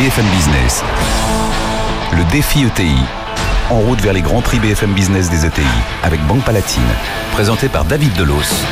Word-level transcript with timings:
BFM 0.00 0.24
Business. 0.30 0.82
Le 2.16 2.24
défi 2.32 2.64
ETI. 2.64 2.96
En 3.68 3.80
route 3.80 4.00
vers 4.00 4.14
les 4.14 4.22
grands 4.22 4.40
prix 4.40 4.58
BFM 4.58 4.94
Business 4.94 5.28
des 5.28 5.44
ETI 5.44 5.60
avec 6.02 6.26
Banque 6.26 6.42
Palatine. 6.42 6.82
Présenté 7.32 7.68
par 7.68 7.84
David 7.84 8.14
Delos. 8.14 8.64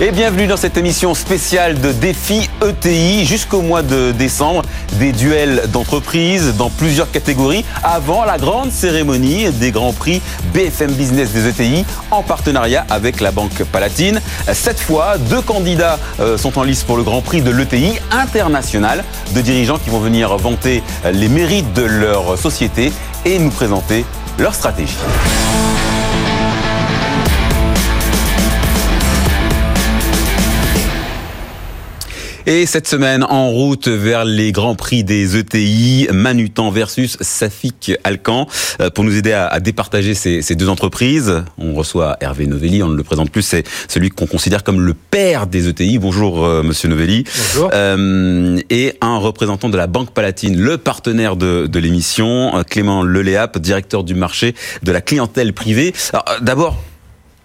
Et 0.00 0.12
bienvenue 0.12 0.46
dans 0.46 0.56
cette 0.56 0.76
émission 0.76 1.12
spéciale 1.12 1.80
de 1.80 1.90
Défi 1.90 2.48
ETI 2.64 3.24
jusqu'au 3.24 3.62
mois 3.62 3.82
de 3.82 4.12
décembre. 4.12 4.62
Des 4.92 5.10
duels 5.10 5.62
d'entreprise 5.72 6.54
dans 6.56 6.70
plusieurs 6.70 7.10
catégories 7.10 7.64
avant 7.82 8.24
la 8.24 8.38
grande 8.38 8.70
cérémonie 8.70 9.50
des 9.50 9.72
grands 9.72 9.92
prix 9.92 10.22
BFM 10.54 10.92
Business 10.92 11.32
des 11.32 11.48
ETI 11.48 11.84
en 12.12 12.22
partenariat 12.22 12.86
avec 12.90 13.20
la 13.20 13.32
Banque 13.32 13.64
Palatine. 13.72 14.20
Cette 14.52 14.78
fois, 14.78 15.18
deux 15.18 15.42
candidats 15.42 15.98
euh, 16.20 16.38
sont 16.38 16.60
en 16.60 16.62
lice 16.62 16.84
pour 16.84 16.96
le 16.96 17.02
grand 17.02 17.20
prix 17.20 17.42
de 17.42 17.50
l'ETI 17.50 17.98
international. 18.12 19.02
Deux 19.34 19.42
dirigeants 19.42 19.78
qui 19.78 19.90
vont 19.90 19.98
venir 19.98 20.36
vanter 20.36 20.84
les 21.12 21.28
mérites 21.28 21.72
de 21.72 21.82
leur 21.82 22.38
société 22.38 22.92
et 23.24 23.40
nous 23.40 23.50
présenter 23.50 24.04
leur 24.38 24.54
stratégie. 24.54 24.96
Et 32.50 32.64
cette 32.64 32.88
semaine, 32.88 33.24
en 33.24 33.50
route 33.50 33.88
vers 33.88 34.24
les 34.24 34.52
grands 34.52 34.74
prix 34.74 35.04
des 35.04 35.36
ETI, 35.36 36.08
Manutan 36.14 36.70
versus 36.70 37.18
Safik 37.20 37.92
Alcan. 38.04 38.48
Euh, 38.80 38.88
pour 38.88 39.04
nous 39.04 39.18
aider 39.18 39.34
à, 39.34 39.60
départager 39.60 40.14
ces, 40.14 40.54
deux 40.54 40.70
entreprises, 40.70 41.42
on 41.58 41.74
reçoit 41.74 42.16
Hervé 42.22 42.46
Novelli, 42.46 42.82
on 42.82 42.88
ne 42.88 42.96
le 42.96 43.02
présente 43.02 43.30
plus, 43.30 43.42
c'est 43.42 43.64
celui 43.86 44.08
qu'on 44.08 44.24
considère 44.24 44.64
comme 44.64 44.80
le 44.80 44.94
père 44.94 45.46
des 45.46 45.68
ETI. 45.68 45.98
Bonjour 45.98 46.42
euh, 46.42 46.62
Monsieur 46.62 46.88
Novelli. 46.88 47.24
Bonjour. 47.52 47.70
Euh, 47.74 48.58
et 48.70 48.94
un 49.02 49.18
représentant 49.18 49.68
de 49.68 49.76
la 49.76 49.86
Banque 49.86 50.12
Palatine, 50.12 50.56
le 50.58 50.78
partenaire 50.78 51.36
de, 51.36 51.66
de 51.66 51.78
l'émission, 51.78 52.64
Clément 52.66 53.02
Leléap, 53.02 53.58
directeur 53.58 54.04
du 54.04 54.14
marché 54.14 54.54
de 54.82 54.90
la 54.90 55.02
clientèle 55.02 55.52
privée. 55.52 55.92
D'abord, 56.40 56.78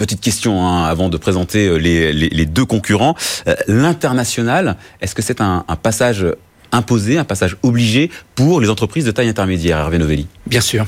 Petite 0.04 0.20
question 0.20 0.68
hein, 0.68 0.84
avant 0.84 1.08
de 1.08 1.16
présenter 1.16 1.66
euh, 1.66 1.78
les, 1.78 2.46
deux 2.46 2.66
concurrents. 2.66 3.16
Euh, 3.48 3.56
l'international, 3.70 4.76
est-ce 5.00 5.16
que 5.16 5.22
c'est 5.22 5.40
un, 5.40 5.64
passage 5.82 6.28
imposé, 6.74 7.18
un 7.18 7.24
passage 7.24 7.56
obligé 7.64 8.12
pour 8.36 8.60
les 8.60 8.70
entreprises 8.70 9.06
de 9.06 9.12
taille 9.12 9.30
intermédiaire, 9.30 9.78
Hervé 9.78 10.00
Novelli? 10.00 10.28
Bien 10.46 10.60
sûr. 10.60 10.86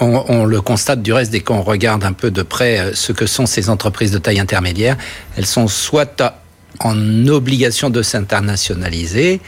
On, 0.00 0.44
le 0.44 0.60
constate 0.60 1.00
du 1.00 1.12
reste 1.12 1.30
dès 1.30 1.38
qu'on 1.38 1.62
regarde 1.62 2.02
un 2.02 2.12
peu 2.12 2.32
de 2.32 2.42
près 2.42 2.80
euh, 2.80 2.90
ce 2.92 3.12
que 3.12 3.26
sont 3.26 3.46
ces 3.46 3.70
entreprises 3.70 4.10
de 4.10 4.18
taille 4.18 4.40
intermédiaire. 4.40 4.96
Elles 5.36 5.46
sont 5.46 5.68
soit 5.68 6.20
en 6.80 7.28
obligation 7.28 7.88
de 7.88 8.02
s'internationaliser, 8.02 9.40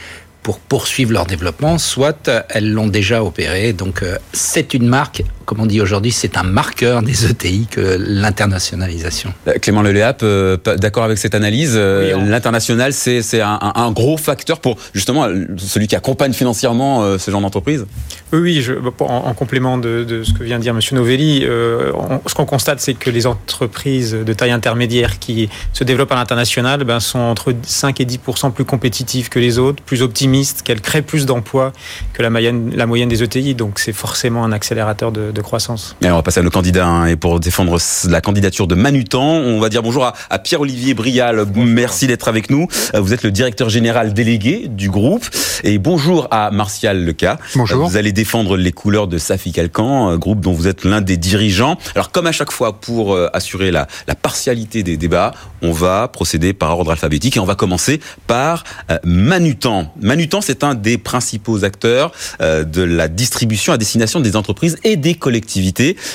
pour 0.43 0.59
poursuivre 0.59 1.11
leur 1.11 1.25
développement, 1.25 1.77
soit 1.77 2.29
elles 2.47 2.71
l'ont 2.71 2.87
déjà 2.87 3.21
opéré. 3.21 3.73
Donc 3.73 4.01
c'est 4.31 4.73
une 4.73 4.87
marque 4.87 5.23
comme 5.49 5.61
on 5.61 5.65
dit 5.65 5.81
aujourd'hui, 5.81 6.11
c'est 6.11 6.37
un 6.37 6.43
marqueur 6.43 7.01
des 7.01 7.25
ETI 7.25 7.65
que 7.65 7.97
l'internationalisation. 7.97 9.33
Euh, 9.47 9.53
Clément 9.53 9.81
Leléap, 9.81 10.19
euh, 10.21 10.57
d'accord 10.77 11.03
avec 11.03 11.17
cette 11.17 11.33
analyse 11.33 11.73
euh, 11.73 12.15
L'international, 12.23 12.93
c'est 12.93 13.41
un, 13.41 13.91
gros 13.91 14.17
facteur 14.17 14.59
pour 14.59 14.77
justement 14.93 15.27
celui 15.57 15.87
qui 15.87 15.95
accompagne 15.95 16.33
financièrement 16.33 17.17
ce 17.17 17.31
genre 17.31 17.41
d'entreprise? 17.41 17.87
Oui, 18.31 18.39
oui 18.39 18.61
je, 18.61 18.73
en, 18.99 19.33
complément 19.33 19.79
de, 19.79 20.21
ce 20.23 20.33
que 20.33 20.43
vient 20.43 20.59
de 20.59 20.61
dire 20.61 20.75
M. 20.75 20.81
Novelli, 20.91 21.41
ce 21.41 22.35
qu'on 22.35 22.45
constate, 22.45 22.79
c'est 22.79 22.93
que 22.93 23.09
les 23.09 23.25
entreprises 23.25 24.13
de 24.13 24.33
taille 24.33 24.51
intermédiaire 24.51 25.17
qui 25.17 25.49
se 25.73 25.83
développent 25.83 26.11
à 26.11 26.15
l'international 26.15 26.83
ben, 26.83 26.99
sont 26.99 27.17
entre 27.17 27.55
5 27.63 27.99
et 28.01 28.05
10 28.05 28.19
plus 28.53 28.65
compétitives 28.65 29.29
que 29.29 29.39
les 29.39 29.57
autres, 29.57 29.81
plus 29.81 30.03
optimistes, 30.03 30.61
qu'elles 30.61 30.81
créent 30.81 31.01
plus 31.01 31.25
d'emplois 31.25 31.73
que 32.13 32.21
la 32.21 32.29
moyenne, 32.29 32.71
la 32.75 32.85
moyenne 32.85 33.09
des 33.09 33.23
ETI. 33.23 33.55
Donc 33.55 33.79
c'est 33.79 33.93
forcément 33.93 34.43
un 34.43 34.51
accélérateur 34.51 35.11
de 35.11 35.38
croissance. 35.41 35.95
on 36.03 36.09
va 36.09 36.23
passer 36.23 36.39
à 36.39 36.43
nos 36.43 36.49
candidats. 36.49 36.87
Hein, 36.87 37.07
et 37.07 37.15
pour 37.15 37.39
défendre 37.39 37.77
la 38.07 38.21
candidature 38.21 38.67
de 38.67 38.75
Manutan, 38.75 39.23
on 39.23 39.59
va 39.59 39.69
dire 39.69 39.83
bonjour 39.83 40.05
à, 40.05 40.39
Pierre-Olivier 40.39 40.93
Brial. 40.93 41.45
Merci 41.55 42.07
d'être 42.07 42.27
avec 42.27 42.49
nous. 42.49 42.67
Euh, 42.93 42.99
vous 42.99 43.13
êtes 43.13 43.23
le 43.23 43.31
directeur 43.31 43.69
général 43.69 44.13
délégué 44.13 44.67
du 44.67 44.89
groupe. 44.89 45.25
Et 45.63 45.77
bonjour 45.77 46.27
à 46.31 46.51
Martial 46.51 47.03
Leca. 47.03 47.37
Bonjour. 47.55 47.87
Vous 47.87 47.97
allez 47.97 48.11
défendre 48.11 48.57
les 48.57 48.71
couleurs 48.71 49.07
de 49.07 49.17
Safi 49.17 49.51
Calcan, 49.51 50.17
groupe 50.17 50.39
dont 50.39 50.53
vous 50.53 50.67
êtes 50.67 50.83
l'un 50.83 51.01
des 51.01 51.17
dirigeants. 51.17 51.77
Alors 51.95 52.11
comme 52.11 52.27
à 52.27 52.31
chaque 52.31 52.51
fois, 52.51 52.79
pour 52.79 53.13
euh, 53.13 53.27
assurer 53.33 53.71
la, 53.71 53.87
la 54.07 54.15
partialité 54.15 54.83
des 54.83 54.97
débats, 54.97 55.33
on 55.61 55.71
va 55.71 56.07
procéder 56.07 56.53
par 56.53 56.77
ordre 56.77 56.91
alphabétique 56.91 57.37
et 57.37 57.39
on 57.39 57.45
va 57.45 57.55
commencer 57.55 57.99
par 58.27 58.63
euh, 58.89 58.97
Manutan. 59.03 59.93
Manutan, 60.01 60.41
c'est 60.41 60.63
un 60.63 60.75
des 60.75 60.97
principaux 60.97 61.63
acteurs 61.63 62.11
de 62.39 62.81
la 62.81 63.07
distribution 63.07 63.73
à 63.73 63.77
destination 63.77 64.19
des 64.19 64.35
entreprises 64.35 64.77
et 64.83 64.95
des 64.95 65.15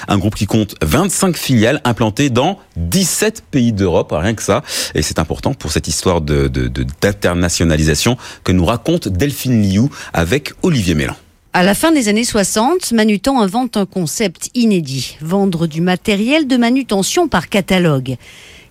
un 0.09 0.19
groupe 0.19 0.35
qui 0.35 0.47
compte 0.47 0.75
25 0.83 1.37
filiales 1.37 1.81
implantées 1.85 2.31
dans 2.31 2.59
17 2.77 3.45
pays 3.51 3.73
d'Europe, 3.73 4.13
rien 4.13 4.35
que 4.35 4.43
ça. 4.43 4.63
Et 4.95 5.03
c'est 5.03 5.19
important 5.19 5.55
pour 5.55 5.73
cette 5.73 5.89
histoire 5.89 6.21
de, 6.21 6.49
d'internationalisation 6.49 8.17
que 8.43 8.53
nous 8.53 8.65
raconte 8.65 9.09
Delphine 9.09 9.63
Liu 9.63 9.89
avec 10.13 10.53
Olivier 10.63 10.95
Mélan. 10.95 11.17
À 11.53 11.63
la 11.63 11.75
fin 11.75 11.93
des 11.93 12.09
années 12.09 12.25
60, 12.25 12.91
Manutan 12.93 13.41
invente 13.41 13.77
un 13.77 13.87
concept 13.87 14.51
inédit, 14.55 15.17
vendre 15.21 15.69
du 15.69 15.81
matériel 15.81 16.49
de 16.49 16.57
manutention 16.57 17.29
par 17.29 17.49
catalogue. 17.49 18.17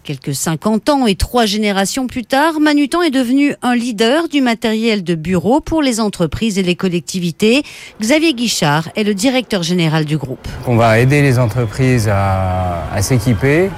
Quelques 0.04 0.36
50 0.36 0.90
ans 0.90 1.08
et 1.08 1.16
trois 1.16 1.46
générations 1.46 2.08
plus 2.08 2.26
tard, 2.26 2.60
Manutan 2.60 3.02
est 3.02 3.10
devenu 3.10 3.56
un 3.62 3.74
leader 3.74 4.28
du 4.28 4.42
matériel 4.42 5.02
de 5.02 5.16
bureau 5.16 5.62
pour 5.62 5.82
les 5.82 6.02
entreprises 6.02 6.60
et 6.60 6.62
les 6.62 6.76
collectivités. 6.76 7.64
Xavier 8.02 8.34
Guichard 8.34 8.90
est 8.98 9.06
le 9.06 9.14
directeur 9.14 9.64
général 9.64 10.04
du 10.04 10.18
groupe. 10.18 10.46
On 10.68 10.76
va 10.76 11.00
aider 11.00 11.22
les 11.22 11.40
entreprises 11.40 12.10
à, 12.12 13.02
s'équiper. 13.02 13.70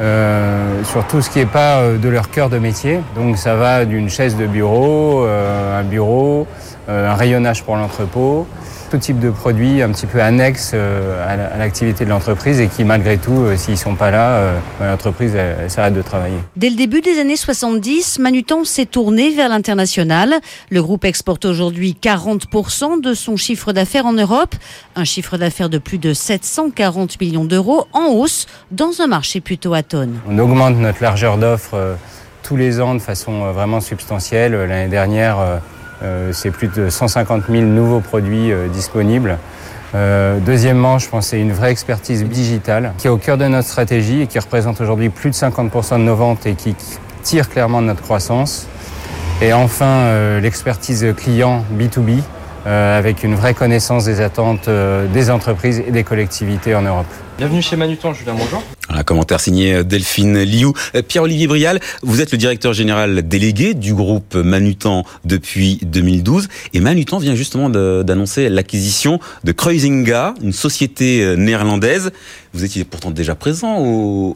Euh, 0.00 0.84
sur 0.84 1.04
tout 1.08 1.20
ce 1.20 1.28
qui 1.28 1.40
n'est 1.40 1.46
pas 1.46 1.78
euh, 1.78 1.98
de 1.98 2.08
leur 2.08 2.30
cœur 2.30 2.50
de 2.50 2.58
métier. 2.58 3.00
Donc 3.16 3.36
ça 3.36 3.56
va 3.56 3.84
d'une 3.84 4.08
chaise 4.08 4.36
de 4.36 4.46
bureau, 4.46 5.24
euh, 5.24 5.80
un 5.80 5.82
bureau, 5.82 6.46
un 6.86 7.14
rayonnage 7.14 7.64
pour 7.64 7.76
l'entrepôt, 7.76 8.46
tout 8.88 8.98
type 8.98 9.18
de 9.18 9.30
produits 9.30 9.82
un 9.82 9.90
petit 9.90 10.06
peu 10.06 10.20
annexes 10.20 10.72
euh, 10.74 11.52
à 11.54 11.58
l'activité 11.58 12.04
de 12.04 12.10
l'entreprise 12.10 12.60
et 12.60 12.68
qui, 12.68 12.84
malgré 12.84 13.18
tout, 13.18 13.32
euh, 13.32 13.56
s'ils 13.56 13.74
ne 13.74 13.78
sont 13.78 13.94
pas 13.94 14.10
là, 14.10 14.30
euh, 14.30 14.58
l'entreprise 14.80 15.36
s'arrête 15.68 15.94
de 15.94 16.02
travailler. 16.02 16.38
Dès 16.56 16.70
le 16.70 16.76
début 16.76 17.00
des 17.00 17.18
années 17.20 17.36
70, 17.36 18.18
Manutan 18.18 18.64
s'est 18.64 18.86
tourné 18.86 19.30
vers 19.30 19.48
l'international. 19.48 20.34
Le 20.70 20.82
groupe 20.82 21.04
exporte 21.04 21.44
aujourd'hui 21.44 21.96
40% 22.00 23.00
de 23.00 23.14
son 23.14 23.36
chiffre 23.36 23.72
d'affaires 23.72 24.06
en 24.06 24.12
Europe, 24.12 24.54
un 24.96 25.04
chiffre 25.04 25.36
d'affaires 25.36 25.68
de 25.68 25.78
plus 25.78 25.98
de 25.98 26.14
740 26.14 27.20
millions 27.20 27.44
d'euros 27.44 27.86
en 27.92 28.06
hausse 28.06 28.46
dans 28.70 29.00
un 29.00 29.06
marché 29.06 29.40
plutôt 29.40 29.74
atone. 29.74 30.18
On 30.28 30.38
augmente 30.38 30.76
notre 30.76 31.02
largeur 31.02 31.38
d'offres 31.38 31.96
tous 32.42 32.56
les 32.56 32.80
ans 32.80 32.94
de 32.94 33.00
façon 33.00 33.52
vraiment 33.52 33.80
substantielle. 33.80 34.52
L'année 34.52 34.88
dernière, 34.88 35.60
c'est 36.32 36.50
plus 36.50 36.68
de 36.68 36.90
150 36.90 37.44
000 37.50 37.62
nouveaux 37.62 38.00
produits 38.00 38.52
euh, 38.52 38.68
disponibles. 38.68 39.38
Euh, 39.94 40.38
deuxièmement, 40.44 40.98
je 40.98 41.08
pense 41.08 41.28
c'est 41.28 41.40
une 41.40 41.52
vraie 41.52 41.70
expertise 41.70 42.24
digitale 42.24 42.92
qui 42.98 43.06
est 43.06 43.10
au 43.10 43.16
cœur 43.16 43.38
de 43.38 43.46
notre 43.46 43.68
stratégie 43.68 44.22
et 44.22 44.26
qui 44.26 44.38
représente 44.38 44.80
aujourd'hui 44.80 45.08
plus 45.08 45.30
de 45.30 45.34
50% 45.34 45.98
de 45.98 46.04
nos 46.04 46.16
ventes 46.16 46.46
et 46.46 46.54
qui 46.54 46.76
tire 47.22 47.48
clairement 47.48 47.80
de 47.80 47.86
notre 47.86 48.02
croissance. 48.02 48.66
Et 49.40 49.52
enfin, 49.52 50.38
l'expertise 50.40 51.06
client 51.16 51.64
B2B 51.72 52.20
avec 52.66 53.22
une 53.22 53.36
vraie 53.36 53.54
connaissance 53.54 54.04
des 54.04 54.20
attentes 54.20 54.68
des 54.68 55.30
entreprises 55.30 55.82
et 55.86 55.92
des 55.92 56.02
collectivités 56.02 56.74
en 56.74 56.82
Europe. 56.82 57.06
Bienvenue 57.38 57.62
chez 57.62 57.76
Manutan, 57.76 58.12
Julien, 58.14 58.34
bonjour. 58.36 58.64
Un 58.88 59.02
commentaire 59.02 59.38
signé 59.38 59.74
euh, 59.74 59.82
Delphine 59.84 60.42
Liu. 60.42 60.72
Euh, 60.94 61.02
Pierre-Olivier 61.02 61.46
Brial, 61.46 61.78
vous 62.02 62.20
êtes 62.20 62.32
le 62.32 62.38
directeur 62.38 62.72
général 62.72 63.28
délégué 63.28 63.74
du 63.74 63.94
groupe 63.94 64.34
Manutan 64.34 65.04
depuis 65.24 65.78
2012. 65.82 66.48
Et 66.72 66.80
Manutan 66.80 67.18
vient 67.18 67.34
justement 67.34 67.70
d'annoncer 67.70 68.48
l'acquisition 68.48 69.20
de 69.44 69.52
Kruisinga, 69.52 70.34
une 70.42 70.52
société 70.52 71.22
euh, 71.22 71.36
néerlandaise. 71.36 72.10
Vous 72.54 72.64
étiez 72.64 72.84
pourtant 72.84 73.10
déjà 73.10 73.34
présent 73.34 73.78
aux, 73.78 74.34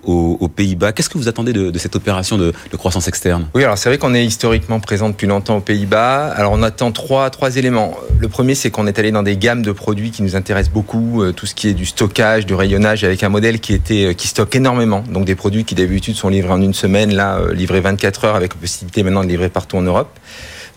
Pays-Bas. 0.54 0.92
Qu'est-ce 0.92 1.08
que 1.08 1.16
vous 1.16 1.28
attendez 1.28 1.54
de, 1.54 1.76
cette 1.78 1.96
opération 1.96 2.36
de, 2.36 2.52
croissance 2.76 3.08
externe? 3.08 3.46
Oui, 3.54 3.64
alors 3.64 3.78
c'est 3.78 3.88
vrai 3.88 3.96
qu'on 3.96 4.14
est 4.14 4.24
historiquement 4.24 4.80
présent 4.80 5.08
depuis 5.08 5.26
longtemps 5.26 5.56
aux 5.56 5.62
Pays-Bas. 5.62 6.26
Alors 6.26 6.52
on 6.52 6.62
attend 6.62 6.92
trois, 6.92 7.30
trois 7.30 7.56
éléments. 7.56 7.94
Le 8.18 8.28
premier, 8.28 8.54
c'est 8.54 8.70
qu'on 8.70 8.86
est 8.86 8.98
allé 8.98 9.12
dans 9.12 9.22
des 9.22 9.38
gammes 9.38 9.62
de 9.62 9.72
produits 9.72 10.10
qui 10.10 10.22
nous 10.22 10.36
intéressent 10.36 10.74
beaucoup. 10.74 11.22
Tout 11.34 11.46
ce 11.46 11.54
qui 11.54 11.68
est 11.68 11.72
du 11.72 11.86
stockage, 11.86 12.44
du 12.44 12.52
rayonnage, 12.52 12.91
avec 13.04 13.22
un 13.22 13.28
modèle 13.28 13.60
qui 13.60 13.74
était 13.74 14.14
qui 14.14 14.28
stocke 14.28 14.54
énormément. 14.54 15.04
Donc 15.08 15.24
des 15.24 15.34
produits 15.34 15.64
qui 15.64 15.74
d'habitude 15.74 16.16
sont 16.16 16.28
livrés 16.28 16.52
en 16.52 16.62
une 16.62 16.74
semaine, 16.74 17.14
là, 17.14 17.38
euh, 17.38 17.54
livrés 17.54 17.80
24 17.80 18.24
heures 18.24 18.36
avec 18.36 18.54
la 18.54 18.60
possibilité 18.60 19.02
maintenant 19.02 19.24
de 19.24 19.28
livrer 19.28 19.48
partout 19.48 19.76
en 19.76 19.82
Europe. 19.82 20.10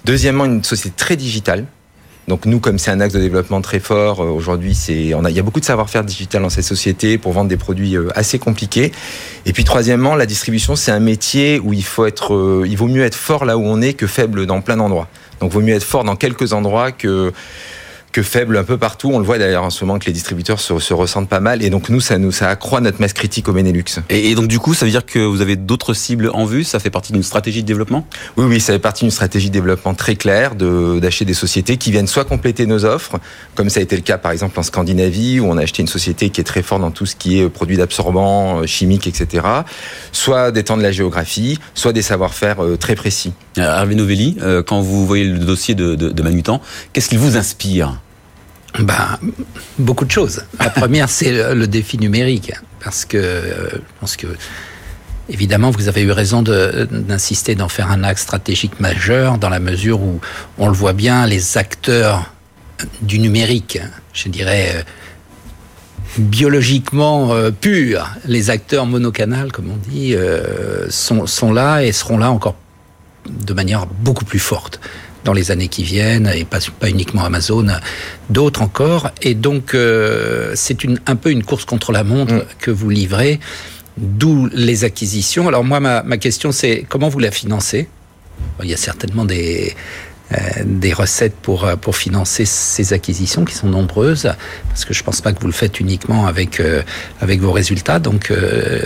Deuxièmement, 0.06 0.46
une 0.46 0.64
société 0.64 0.96
très 0.96 1.16
digitale 1.16 1.66
Donc 2.28 2.46
nous, 2.46 2.60
comme 2.60 2.80
c'est 2.80 2.90
un 2.90 3.00
axe 3.02 3.14
de 3.14 3.20
développement 3.20 3.62
très 3.62 3.80
fort, 3.80 4.22
euh, 4.22 4.30
aujourd'hui, 4.30 4.74
c'est, 4.74 5.14
on 5.14 5.24
a, 5.26 5.30
il 5.30 5.36
y 5.36 5.40
a 5.40 5.44
beaucoup 5.44 5.60
de 5.60 5.66
savoir-faire 5.66 6.04
digital 6.04 6.42
dans 6.42 6.50
cette 6.50 6.64
société 6.66 7.18
pour 7.18 7.34
vendre 7.34 7.50
des 7.50 7.58
produits 7.58 7.96
euh, 7.96 8.10
assez 8.16 8.40
compliqués. 8.40 8.92
Et 9.46 9.54
puis 9.54 9.64
troisièmement, 9.64 10.16
la 10.16 10.26
distribution, 10.26 10.76
c'est 10.76 10.92
un 10.92 11.00
métier 11.00 11.60
où 11.60 11.74
il 11.74 11.84
faut 11.84 12.06
être, 12.06 12.34
euh, 12.34 12.66
il 12.68 12.78
vaut 12.78 12.88
mieux 12.88 13.04
être 13.04 13.16
fort 13.16 13.46
là 13.46 13.58
où 13.58 13.64
on 13.64 13.82
est 13.82 13.94
que 13.94 14.08
faible 14.08 14.48
dans 14.48 14.62
plein 14.62 14.78
d'endroits. 14.78 15.08
Donc, 15.40 15.52
vaut 15.52 15.62
mieux 15.62 15.76
être 15.76 15.84
fort 15.84 16.04
dans 16.04 16.16
quelques 16.16 16.54
endroits 16.54 16.92
que 16.92 17.32
que 18.16 18.24
faible 18.24 18.56
un 18.56 18.64
peu 18.64 18.78
partout. 18.78 19.12
On 19.14 19.20
le 19.20 19.26
voit 19.26 19.38
d'ailleurs 19.38 19.66
en 19.66 19.70
ce 19.70 19.84
moment 19.84 20.00
que 20.00 20.06
les 20.06 20.14
distributeurs 20.14 20.62
se, 20.62 20.80
se, 20.80 20.94
ressentent 20.94 21.28
pas 21.28 21.42
mal. 21.42 21.62
Et 21.62 21.70
donc 21.70 21.90
nous, 21.90 22.00
ça 22.00 22.18
nous 22.18 22.32
ça 22.32 22.48
accroît 22.48 22.80
notre 22.80 23.02
masse 23.02 23.12
critique 23.12 23.50
au 23.50 23.52
Benelux. 23.52 23.84
Et, 24.10 24.32
et 24.32 24.36
donc 24.36 24.48
du 24.48 24.58
coup, 24.58 24.74
ça 24.74 24.86
veut 24.86 24.92
dire 24.92 25.06
que 25.06 25.20
vous 25.20 25.42
avez 25.42 25.58
d'autres 25.58 25.94
cibles 25.94 26.32
en 26.34 26.46
vue? 26.46 26.64
Ça 26.64 26.80
fait 26.80 26.90
partie 26.90 27.12
d'une 27.12 27.24
stratégie 27.24 27.62
de 27.62 27.68
développement? 27.68 28.08
Oui, 28.38 28.46
oui, 28.46 28.62
ça 28.62 28.72
fait 28.72 28.80
partie 28.80 29.04
d'une 29.04 29.12
stratégie 29.12 29.50
de 29.50 29.54
développement 29.54 29.94
très 29.96 30.16
claire 30.16 30.56
de 30.56 30.98
d'acheter 31.02 31.26
des 31.26 31.34
sociétés 31.34 31.76
qui 31.76 31.92
viennent 31.92 32.08
soit 32.08 32.24
compléter 32.24 32.66
nos 32.68 32.86
offres, 32.86 33.20
comme 33.54 33.70
ça 33.70 33.82
a 33.82 33.84
été 33.84 33.98
le 33.98 34.02
cas 34.02 34.18
par 34.18 34.32
exemple 34.32 34.58
en 34.58 34.64
Scandinavie 34.64 35.42
où 35.42 35.48
on 35.48 35.58
a 35.58 35.64
acheté 35.64 35.82
une 35.82 35.90
société 35.90 36.30
qui 36.30 36.40
est 36.40 36.46
très 36.46 36.62
forte 36.62 36.80
dans 36.80 36.92
tout 36.92 37.06
ce 37.06 37.18
qui 37.18 37.42
est 37.42 37.50
produits 37.50 37.76
d'absorbants, 37.76 38.62
euh, 38.62 38.66
chimiques, 38.66 39.08
etc. 39.08 39.46
Soit 40.14 40.54
d'étendre 40.54 40.84
la 40.84 40.94
géographie, 40.94 41.60
soit 41.74 41.92
des 41.92 42.02
savoir-faire 42.02 42.64
euh, 42.64 42.78
très 42.78 42.96
précis. 42.96 43.34
Euh, 43.58 43.64
Hervé 43.64 43.96
Novelli, 43.96 44.38
quand 44.66 44.80
vous 44.80 45.06
voyez 45.06 45.26
le 45.26 45.40
dossier 45.40 45.76
de, 45.76 45.96
de, 45.96 46.12
de 46.12 46.24
Manutan, 46.24 46.62
qu'est-ce 46.94 47.10
qu'il 47.10 47.20
vous 47.20 47.36
inspire? 47.36 48.00
Ben, 48.80 49.20
beaucoup 49.80 50.06
de 50.06 50.12
choses. 50.12 50.44
La 50.60 50.70
première, 50.70 51.10
c'est 51.10 51.54
le, 51.54 51.68
défi 51.68 51.98
numérique, 51.98 52.52
parce 52.84 53.06
que 53.06 53.18
euh, 53.18 53.70
je 53.74 53.80
pense 54.00 54.18
que 54.18 54.28
évidemment, 55.30 55.72
vous 55.72 55.88
avez 55.88 56.02
eu 56.02 56.12
raison 56.12 56.42
d'insister 56.42 57.56
d'en 57.56 57.70
faire 57.70 57.90
un 57.90 58.04
axe 58.04 58.22
stratégique 58.22 58.80
majeur, 58.80 59.38
dans 59.38 59.50
la 59.50 59.60
mesure 59.60 60.02
où 60.02 60.20
on 60.58 60.68
le 60.68 60.74
voit 60.74 60.94
bien, 60.94 61.26
les 61.26 61.58
acteurs 61.58 62.32
du 63.02 63.20
numérique, 63.20 63.80
je 64.14 64.30
dirais 64.30 64.72
euh, 64.76 64.82
biologiquement 66.18 67.34
euh, 67.34 67.52
purs, 67.52 68.10
les 68.26 68.50
acteurs 68.50 68.86
monocanal, 68.86 69.52
comme 69.52 69.72
on 69.72 69.90
dit, 69.90 70.16
sont 70.90 71.54
là 71.54 71.82
et 71.82 71.92
seront 71.92 72.18
là 72.18 72.30
encore 72.30 72.56
de 73.28 73.54
manière 73.54 73.88
beaucoup 73.88 74.26
plus 74.26 74.40
forte 74.40 74.80
dans 75.26 75.34
les 75.34 75.52
années 75.52 75.68
qui 75.68 75.84
viennent, 75.84 76.32
et 76.34 76.46
pas, 76.46 76.60
pas 76.80 76.90
uniquement 76.90 77.26
Amazon, 77.26 77.68
d'autres 78.30 78.62
encore. 78.62 79.12
Et 79.22 79.34
donc, 79.34 79.74
euh, 79.74 80.54
c'est 80.56 80.84
une, 80.86 81.00
un 81.08 81.18
peu 81.18 81.32
une 81.32 81.44
course 81.44 81.66
contre 81.66 81.92
la 81.92 82.04
montre 82.04 82.34
mmh. 82.34 82.46
que 82.60 82.72
vous 82.72 82.90
livrez, 82.90 83.40
d'où 83.98 84.48
les 84.54 84.84
acquisitions. 84.84 85.48
Alors 85.48 85.64
moi, 85.64 85.80
ma, 85.80 86.04
ma 86.04 86.18
question, 86.18 86.52
c'est 86.52 86.86
comment 86.88 87.10
vous 87.10 87.20
la 87.20 87.32
financez? 87.32 87.90
Il 88.64 88.70
y 88.70 88.74
a 88.74 88.78
certainement 88.78 89.26
des, 89.26 89.76
euh, 90.32 90.38
des 90.66 90.94
recettes 90.94 91.36
pour, 91.42 91.68
pour 91.82 91.96
financer 91.96 92.46
ces 92.46 92.94
acquisitions 92.94 93.46
qui 93.46 93.56
sont 93.56 93.68
nombreuses, 93.68 94.30
parce 94.70 94.86
que 94.86 94.94
je 94.94 95.02
ne 95.02 95.06
pense 95.06 95.22
pas 95.22 95.34
que 95.34 95.40
vous 95.40 95.48
le 95.48 95.54
faites 95.54 95.80
uniquement 95.80 96.28
avec, 96.28 96.60
euh, 96.60 96.84
avec 97.22 97.40
vos 97.40 97.52
résultats. 97.52 98.00
Donc, 98.00 98.32
euh, 98.32 98.82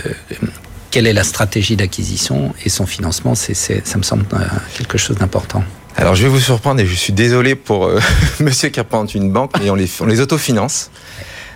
quelle 0.90 1.06
est 1.06 1.12
la 1.12 1.24
stratégie 1.24 1.76
d'acquisition 1.76 2.54
et 2.64 2.68
son 2.68 2.86
financement? 2.86 3.34
C'est, 3.34 3.54
Ça 3.54 3.98
me 3.98 4.02
semble 4.02 4.24
quelque 4.76 4.98
chose 4.98 5.18
d'important. 5.18 5.64
Alors 5.96 6.14
je 6.14 6.22
vais 6.22 6.28
vous 6.28 6.40
surprendre 6.40 6.80
et 6.80 6.86
je 6.86 6.94
suis 6.94 7.12
désolé 7.12 7.54
pour 7.54 7.86
euh, 7.86 8.00
monsieur 8.40 8.68
qui 8.68 8.80
représente 8.80 9.14
une 9.14 9.30
banque, 9.30 9.52
mais 9.60 9.70
on 9.70 9.74
les, 9.74 9.88
on 10.00 10.06
les 10.06 10.20
autofinance. 10.20 10.90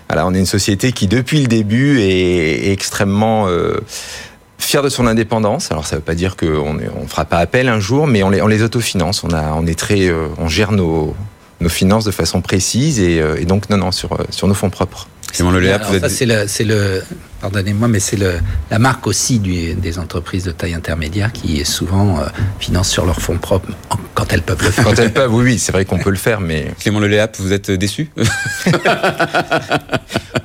Alors 0.09 0.29
on 0.29 0.35
est 0.35 0.39
une 0.39 0.47
société 0.47 0.93
qui 0.93 1.07
depuis 1.07 1.41
le 1.41 1.47
début 1.47 2.01
est, 2.01 2.69
est 2.69 2.73
extrêmement 2.73 3.47
euh, 3.49 3.81
fière 4.59 4.83
de 4.83 4.89
son 4.89 5.07
indépendance. 5.07 5.71
Alors 5.71 5.87
ça 5.87 5.97
ne 5.97 6.01
veut 6.01 6.05
pas 6.05 6.15
dire 6.15 6.37
qu'on 6.37 6.75
ne 6.75 6.85
on 7.01 7.07
fera 7.07 7.25
pas 7.25 7.39
appel 7.39 7.69
un 7.69 7.81
jour, 7.81 8.07
mais 8.07 8.23
on 8.23 8.31
les, 8.31 8.43
on 8.43 8.47
les 8.47 8.63
autofinance. 8.63 9.25
On, 9.25 9.31
a, 9.33 9.53
on, 9.55 9.67
est 9.67 9.79
très, 9.79 10.09
euh, 10.09 10.29
on 10.39 10.49
gère 10.49 10.73
nos, 10.73 11.15
nos 11.61 11.69
finances 11.69 12.05
de 12.05 12.11
façon 12.11 12.41
précise 12.41 13.01
et, 13.01 13.21
euh, 13.21 13.37
et 13.39 13.45
donc 13.45 13.71
non, 13.71 13.77
non, 13.79 13.93
sur, 13.93 14.19
sur 14.31 14.49
nos 14.49 14.55
fonds 14.55 14.71
propres. 14.71 15.09
C'est 16.09 16.27
le, 16.27 16.45
c'est 16.47 16.65
le, 16.65 17.03
pardonnez-moi, 17.45 17.89
mais 17.89 18.01
c'est 18.01 18.19
la 18.71 18.79
marque 18.79 19.07
aussi 19.07 19.39
du, 19.39 19.75
des 19.75 19.99
entreprises 19.99 20.45
de 20.45 20.51
taille 20.51 20.73
intermédiaire 20.73 21.31
qui 21.31 21.63
souvent 21.67 22.19
euh, 22.19 22.23
financent 22.59 22.89
sur 22.89 23.05
leurs 23.05 23.21
fonds 23.21 23.37
propres 23.37 23.69
quand 24.15 24.33
elles 24.33 24.41
peuvent 24.41 24.63
le 24.65 24.71
faire. 24.71 24.85
Quand 24.85 24.99
elles 24.99 25.13
peuvent, 25.13 25.35
oui, 25.35 25.45
oui, 25.45 25.59
c'est 25.59 25.73
vrai 25.73 25.85
qu'on 25.85 25.99
peut 25.99 26.09
le 26.09 26.17
faire, 26.17 26.41
mais. 26.41 26.69
Clément 26.81 27.01
Leléa, 27.01 27.29
vous 27.39 27.53
êtes 27.53 27.71
déçu? 27.71 28.09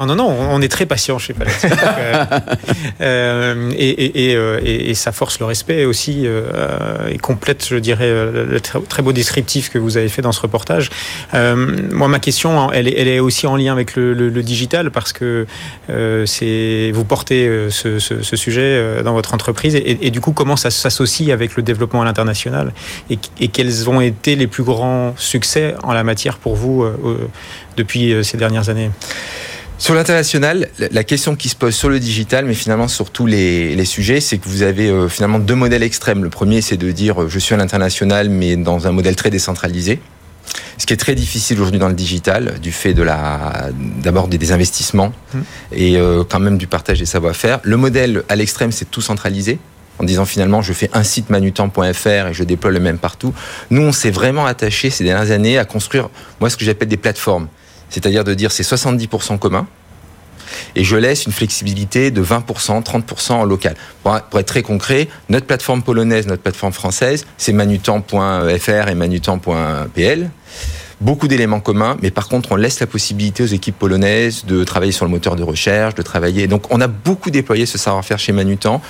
Oh 0.02 0.06
Non, 0.06 0.16
non, 0.16 0.30
on 0.30 0.62
est 0.62 0.70
très 0.70 0.86
patient 0.86 1.20
chez 1.20 1.34
Palette. 1.34 1.66
euh, 1.66 2.26
euh, 3.02 3.72
et, 3.76 3.90
et, 3.90 4.32
et, 4.32 4.90
et, 4.90 4.94
ça 4.94 5.12
force 5.12 5.40
le 5.40 5.46
respect 5.46 5.84
aussi 5.84 6.22
euh, 6.26 7.10
et 7.10 7.18
complète, 7.18 7.66
je 7.70 7.76
dirais, 7.76 8.10
le 8.10 8.60
très, 8.62 9.02
beau 9.02 9.12
descriptif 9.12 9.70
que 9.70 9.78
vous 9.78 9.98
avez 9.98 10.08
fait 10.08 10.22
dans 10.22 10.32
ce 10.32 10.40
reportage. 10.40 10.90
Euh, 11.34 11.78
moi, 11.92 12.08
ma 12.08 12.20
question, 12.20 12.72
elle 12.72 12.88
est, 12.88 12.94
elle 12.98 13.08
est 13.10 13.20
aussi 13.20 13.46
en 13.46 13.58
lien 13.58 13.74
avec 13.74 13.96
le, 13.96 14.14
le, 14.14 14.30
le 14.30 14.44
digital 14.44 14.90
parce 14.92 15.12
que 15.12 15.46
euh, 15.90 16.26
vous 16.92 17.06
portez 17.06 17.48
euh, 17.48 17.70
ce, 17.70 18.36
sujet 18.36 18.62
euh, 18.62 19.04
dans 19.04 19.14
votre 19.14 19.34
entreprise 19.34 19.76
et, 19.76 20.12
du 20.12 20.22
coup 20.22 20.32
comment 20.32 20.56
ça 20.56 20.72
s'associe 20.72 21.30
avec 21.32 21.56
le 21.56 21.64
développement 21.64 22.02
à 22.02 22.06
l'international 22.06 22.74
et, 23.10 23.18
quels 23.48 23.90
ont 23.90 24.02
été 24.02 24.36
les 24.36 24.48
plus 24.48 24.64
grands 24.64 25.14
succès 25.18 25.76
en 25.84 25.94
la 25.94 26.04
matière 26.04 26.38
pour 26.38 26.56
vous 26.56 26.84
euh, 26.84 27.30
depuis 27.78 28.14
ces 28.24 28.38
dernières 28.38 28.70
années? 28.70 28.92
Sur 29.78 29.94
l'international, 29.94 30.68
la 30.78 31.04
question 31.06 31.38
qui 31.38 31.48
se 31.48 31.56
pose 31.56 31.74
sur 31.74 31.88
le 31.88 32.02
digital, 32.02 32.46
mais 32.46 32.54
finalement 32.54 32.90
sur 32.90 33.12
tous 33.12 33.26
les, 33.26 33.86
sujets, 33.86 34.20
c'est 34.20 34.38
que 34.38 34.50
vous 34.50 34.62
avez 34.62 34.94
finalement 35.08 35.40
deux 35.40 35.56
modèles 35.56 35.84
extrêmes. 35.84 36.22
Le 36.22 36.30
premier, 36.30 36.62
c'est 36.62 36.76
de 36.76 36.92
dire 36.92 37.30
je 37.30 37.40
suis 37.40 37.54
à 37.54 37.58
l'international, 37.58 38.30
mais 38.30 38.58
dans 38.58 38.88
un 38.88 38.92
modèle 38.92 39.16
très 39.16 39.30
décentralisé. 39.30 40.02
Ce 40.80 40.86
qui 40.86 40.94
est 40.94 40.98
très 40.98 41.14
difficile 41.14 41.60
aujourd'hui 41.60 41.80
dans 41.80 41.90
le 41.90 41.94
digital, 41.94 42.58
du 42.62 42.72
fait 42.72 42.94
de 42.94 43.04
la, 43.04 43.70
d'abord 44.02 44.30
des 44.30 44.52
investissements 44.52 45.12
mmh. 45.34 45.40
et 45.74 45.98
euh, 45.98 46.24
quand 46.24 46.40
même 46.40 46.58
du 46.58 46.68
partage 46.68 47.00
des 47.00 47.06
savoir-faire. 47.06 47.60
Le 47.64 47.76
modèle 47.76 48.24
à 48.30 48.36
l'extrême, 48.38 48.72
c'est 48.72 48.90
tout 48.90 49.02
centraliser 49.02 49.60
en 50.00 50.06
disant 50.06 50.24
finalement 50.24 50.62
je 50.62 50.72
fais 50.72 50.90
un 50.94 51.04
site 51.04 51.30
manutan.fr 51.30 52.08
et 52.08 52.34
je 52.34 52.44
déploie 52.46 52.72
le 52.72 52.80
même 52.80 52.98
partout. 52.98 53.34
Nous, 53.70 53.82
on 53.82 53.92
s'est 53.92 54.10
vraiment 54.10 54.46
attaché 54.46 54.90
ces 54.90 55.04
dernières 55.04 55.32
années 55.32 55.58
à 55.58 55.66
construire, 55.66 56.10
moi, 56.40 56.50
ce 56.50 56.56
que 56.56 56.64
j'appelle 56.64 56.88
des 56.88 56.98
plateformes. 56.98 57.50
C'est-à-dire 57.90 58.24
de 58.24 58.34
dire 58.34 58.52
c'est 58.52 58.64
70% 58.64 59.38
commun, 59.38 59.68
et 60.76 60.84
je 60.84 60.96
laisse 60.96 61.26
une 61.26 61.32
flexibilité 61.32 62.12
de 62.12 62.24
20%, 62.24 62.84
30% 62.84 63.32
en 63.34 63.46
local. 63.46 63.76
Pour, 64.04 64.16
être 64.16 64.46
très 64.46 64.62
concret, 64.62 65.08
notre 65.30 65.46
plateforme 65.46 65.84
polonaise, 65.84 66.28
notre 66.28 66.42
plateforme 66.42 66.74
française, 66.74 67.26
c'est 67.38 67.54
manutan.fr 67.54 68.88
et 68.90 68.96
manutan.pl. 68.96 70.30
Beaucoup 71.02 71.30
d'éléments 71.30 71.62
communs, 71.62 71.96
mais 72.02 72.12
par 72.12 72.28
contre, 72.28 72.52
on 72.52 72.56
laisse 72.58 72.82
la 72.82 72.88
possibilité 72.88 73.44
aux 73.44 73.48
équipes 73.48 73.80
polonaises 73.80 74.44
de 74.46 74.66
travailler 74.66 74.92
sur 74.92 75.06
le 75.06 75.12
moteur 75.12 75.38
de 75.38 75.44
recherche, 75.44 75.96
de 75.96 76.02
travailler. 76.02 76.48
Donc, 76.48 76.66
on 76.72 76.82
a 76.82 76.88
beaucoup 76.88 77.32
déployé 77.32 77.66
ce 77.66 77.78
savoir-faire 77.78 78.20
chez 78.20 78.34
Manutan, 78.34 78.82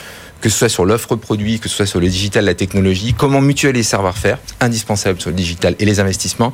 que 0.42 0.50
ce 0.50 0.58
soit 0.58 0.70
sur 0.70 0.86
l'offre 0.86 1.16
produit, 1.16 1.60
que 1.60 1.70
ce 1.70 1.76
soit 1.76 1.86
sur 1.86 2.00
le 2.00 2.08
digital, 2.08 2.46
la 2.46 2.56
technologie, 2.56 3.14
comment 3.14 3.42
mutualiser 3.42 3.80
les 3.80 3.84
savoir-faire, 3.84 4.40
indispensables 4.60 5.22
sur 5.22 5.30
le 5.30 5.36
digital 5.36 5.76
et 5.78 5.86
les 5.86 6.00
investissements. 6.00 6.52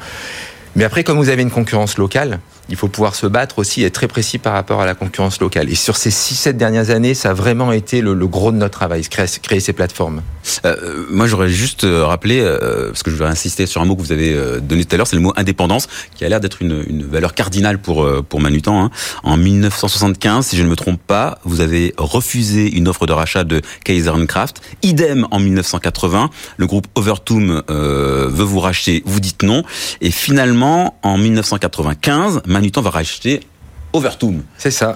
Mais 0.75 0.83
après, 0.83 1.05
comme 1.05 1.17
vous 1.17 1.29
avez 1.29 1.41
une 1.41 1.51
concurrence 1.51 1.97
locale, 1.97 2.39
il 2.69 2.75
faut 2.75 2.87
pouvoir 2.87 3.15
se 3.15 3.27
battre 3.27 3.59
aussi 3.59 3.83
et 3.83 3.85
être 3.85 3.93
très 3.93 4.07
précis 4.07 4.37
par 4.37 4.53
rapport 4.53 4.81
à 4.81 4.85
la 4.85 4.95
concurrence 4.95 5.39
locale. 5.39 5.69
Et 5.69 5.75
sur 5.75 5.97
ces 5.97 6.09
6-7 6.09 6.53
dernières 6.53 6.89
années, 6.89 7.13
ça 7.13 7.31
a 7.31 7.33
vraiment 7.33 7.71
été 7.71 8.01
le, 8.01 8.15
gros 8.27 8.51
de 8.51 8.57
notre 8.57 8.77
travail, 8.77 9.03
créer, 9.03 9.27
créer 9.41 9.59
ces 9.59 9.73
plateformes. 9.73 10.21
Euh, 10.65 11.05
moi, 11.09 11.27
j'aurais 11.27 11.49
juste 11.49 11.85
rappelé, 11.85 12.41
euh, 12.41 12.89
parce 12.89 13.03
que 13.03 13.11
je 13.11 13.15
vais 13.15 13.25
insister 13.25 13.65
sur 13.65 13.81
un 13.81 13.85
mot 13.85 13.95
que 13.95 14.01
vous 14.01 14.11
avez 14.11 14.33
euh, 14.33 14.59
donné 14.59 14.85
tout 14.85 14.93
à 14.93 14.97
l'heure, 14.97 15.07
c'est 15.07 15.15
le 15.15 15.21
mot 15.21 15.33
indépendance, 15.35 15.87
qui 16.15 16.25
a 16.25 16.29
l'air 16.29 16.39
d'être 16.39 16.61
une, 16.61 17.03
valeur 17.03 17.33
cardinale 17.33 17.79
pour, 17.79 18.03
euh, 18.03 18.21
pour 18.27 18.39
Manutan. 18.39 18.83
Hein. 18.83 18.91
En 19.23 19.37
1975, 19.37 20.45
si 20.45 20.57
je 20.57 20.63
ne 20.63 20.69
me 20.69 20.75
trompe 20.75 21.01
pas, 21.05 21.39
vous 21.43 21.61
avez 21.61 21.93
refusé 21.97 22.71
une 22.75 22.87
offre 22.87 23.05
de 23.05 23.13
rachat 23.13 23.43
de 23.43 23.61
Kaiserncraft. 23.83 24.61
Idem 24.83 25.27
en 25.31 25.39
1980, 25.39 26.29
le 26.57 26.67
groupe 26.67 26.87
Overtoom 26.95 27.63
euh, 27.69 28.27
veut 28.29 28.43
vous 28.43 28.59
racheter, 28.59 29.03
vous 29.05 29.19
dites 29.19 29.43
non. 29.43 29.63
Et 30.01 30.11
finalement, 30.11 30.97
en 31.03 31.17
1995, 31.17 32.41
Manutan 32.55 32.81
va 32.81 32.89
racheter 32.89 33.41
Overtoom. 33.91 34.43
C'est 34.57 34.71
ça. 34.71 34.95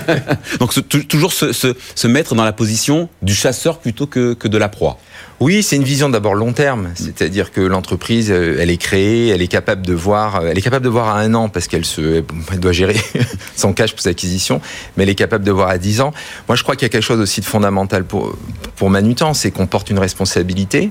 Donc 0.58 0.72
toujours 0.88 1.34
se, 1.34 1.52
se, 1.52 1.74
se, 1.94 2.06
mettre 2.06 2.34
dans 2.34 2.44
la 2.44 2.52
position 2.54 3.10
du 3.20 3.34
chasseur 3.34 3.78
plutôt 3.78 4.06
que, 4.06 4.32
que 4.32 4.48
de 4.48 4.56
la 4.56 4.70
proie. 4.70 4.98
Oui, 5.40 5.62
c'est 5.62 5.76
une 5.76 5.84
vision 5.84 6.08
d'abord 6.08 6.34
long 6.34 6.54
terme, 6.54 6.90
c'est-à-dire 6.94 7.52
que 7.52 7.60
l'entreprise, 7.60 8.30
elle 8.30 8.70
est 8.70 8.78
créée, 8.78 9.28
elle 9.28 9.42
est 9.42 9.48
capable 9.48 9.84
de 9.84 9.92
voir, 9.92 10.46
elle 10.46 10.56
est 10.56 10.62
capable 10.62 10.84
de 10.84 10.90
voir 10.90 11.08
à 11.08 11.20
un 11.20 11.34
an 11.34 11.50
parce 11.50 11.68
qu'elle 11.68 11.84
se, 11.84 12.22
elle 12.52 12.60
doit 12.60 12.72
gérer 12.72 12.96
son 13.56 13.74
cash 13.74 13.92
pour 13.92 14.00
ses 14.00 14.10
acquisitions, 14.10 14.62
mais 14.96 15.02
elle 15.02 15.10
est 15.10 15.14
capable 15.14 15.44
de 15.44 15.52
voir 15.52 15.68
à 15.68 15.76
10 15.76 16.00
ans. 16.00 16.14
Moi, 16.48 16.56
je 16.56 16.62
crois 16.62 16.76
qu'il 16.76 16.86
y 16.86 16.86
a 16.86 16.90
quelque 16.90 17.02
chose 17.02 17.20
aussi 17.20 17.42
de 17.42 17.46
fondamental 17.46 18.04
pour 18.04 18.34
pour 18.76 18.88
Manutan, 18.88 19.34
c'est 19.34 19.50
qu'on 19.50 19.66
porte 19.66 19.90
une 19.90 19.98
responsabilité. 19.98 20.90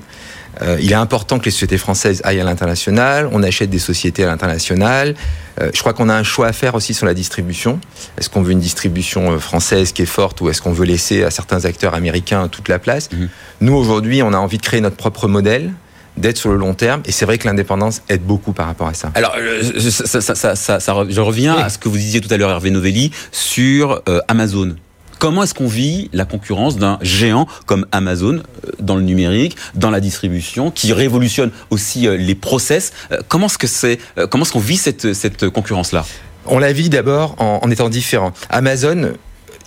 Euh, 0.62 0.78
il 0.82 0.92
est 0.92 0.96
important 0.96 1.40
que 1.40 1.46
les 1.46 1.52
sociétés 1.52 1.78
françaises 1.78 2.22
aillent 2.24 2.42
à 2.42 2.44
l'international. 2.44 3.30
On 3.32 3.42
achète 3.44 3.70
des 3.70 3.80
sociétés 3.80 4.24
à 4.24 4.28
l'international. 4.28 5.16
Euh, 5.60 5.70
je 5.74 5.80
crois 5.80 5.94
qu'on 5.94 6.10
a 6.10 6.16
un 6.16 6.24
choix 6.24 6.48
à 6.48 6.54
faire 6.54 6.76
aussi 6.76 6.94
sur 6.94 7.06
la 7.06 7.14
distribution. 7.14 7.80
Est-ce 8.18 8.30
qu'on 8.30 8.42
veut 8.42 8.52
une 8.52 8.60
distribution 8.60 9.40
française 9.40 9.92
qui 9.92 10.02
est 10.02 10.08
forte 10.08 10.42
ou 10.42 10.50
est-ce 10.50 10.62
qu'on 10.62 10.74
veut 10.74 10.86
laisser 10.86 11.24
à 11.24 11.32
certains 11.32 11.66
acteurs 11.66 11.94
américains 11.94 12.48
toute 12.48 12.70
la 12.70 12.80
place? 12.80 13.10
Mmh. 13.12 13.26
Nous, 13.62 13.74
aujourd'hui, 13.74 14.22
on 14.22 14.34
a 14.34 14.38
envie 14.38 14.58
de 14.58 14.64
créer 14.64 14.82
notre 14.82 14.98
propre 14.98 15.28
modèle 15.28 15.74
d'être 16.18 16.38
sur 16.38 16.52
le 16.52 16.58
long 16.58 16.74
terme. 16.74 17.02
Et 17.06 17.12
c'est 17.12 17.26
vrai 17.26 17.38
que 17.38 17.48
l'indépendance 17.48 18.02
aide 18.10 18.24
beaucoup 18.24 18.54
par 18.54 18.68
rapport 18.68 18.88
à 18.88 18.94
ça. 18.94 19.12
Alors, 19.16 19.36
euh, 19.38 19.80
ça, 19.90 20.22
ça, 20.22 20.56
ça, 20.56 21.06
je 21.10 21.22
reviens 21.22 21.56
à 21.56 21.70
ce 21.70 21.78
que 21.78 21.90
vous 21.90 21.98
disiez 21.98 22.22
tout 22.22 22.32
à 22.34 22.38
l'heure, 22.38 22.52
Hervé 22.52 22.70
Novelli, 22.70 23.12
sur 23.32 24.02
euh, 24.08 24.20
Amazon. 24.28 24.76
Comment 25.24 25.44
est-ce 25.44 25.54
qu'on 25.54 25.68
vit 25.68 26.10
la 26.12 26.26
concurrence 26.26 26.76
d'un 26.76 27.00
géant 27.02 27.48
comme 27.66 27.86
Amazon 27.94 28.42
euh, 28.44 28.72
dans 28.82 28.98
le 28.98 29.04
numérique, 29.04 29.56
dans 29.74 29.90
la 29.90 30.02
distribution, 30.02 30.70
qui 30.70 30.92
révolutionne 30.92 31.50
aussi 31.70 32.10
les 32.10 32.36
process 32.36 32.92
Comment 33.30 33.46
est-ce 33.46 33.58
que 33.58 33.66
c'est 33.66 34.00
Comment 34.30 34.44
est-ce 34.44 34.52
qu'on 34.52 34.60
vit 34.60 34.76
cette, 34.76 35.14
cette 35.14 35.48
concurrence-là? 35.48 36.06
On 36.46 36.60
la 36.60 36.74
vit 36.74 36.90
d'abord 36.90 37.36
en, 37.40 37.62
en 37.64 37.72
étant 37.72 37.88
différent. 37.88 38.34
Amazon, 38.50 39.14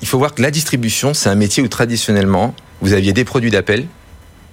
il 0.02 0.06
faut 0.06 0.18
voir 0.18 0.34
que 0.34 0.42
la 0.42 0.50
distribution, 0.50 1.14
c'est 1.14 1.30
un 1.30 1.34
métier 1.36 1.62
où 1.62 1.68
traditionnellement, 1.68 2.54
vous 2.82 2.92
aviez 2.92 3.14
des 3.14 3.24
produits 3.24 3.50
d'appel, 3.50 3.86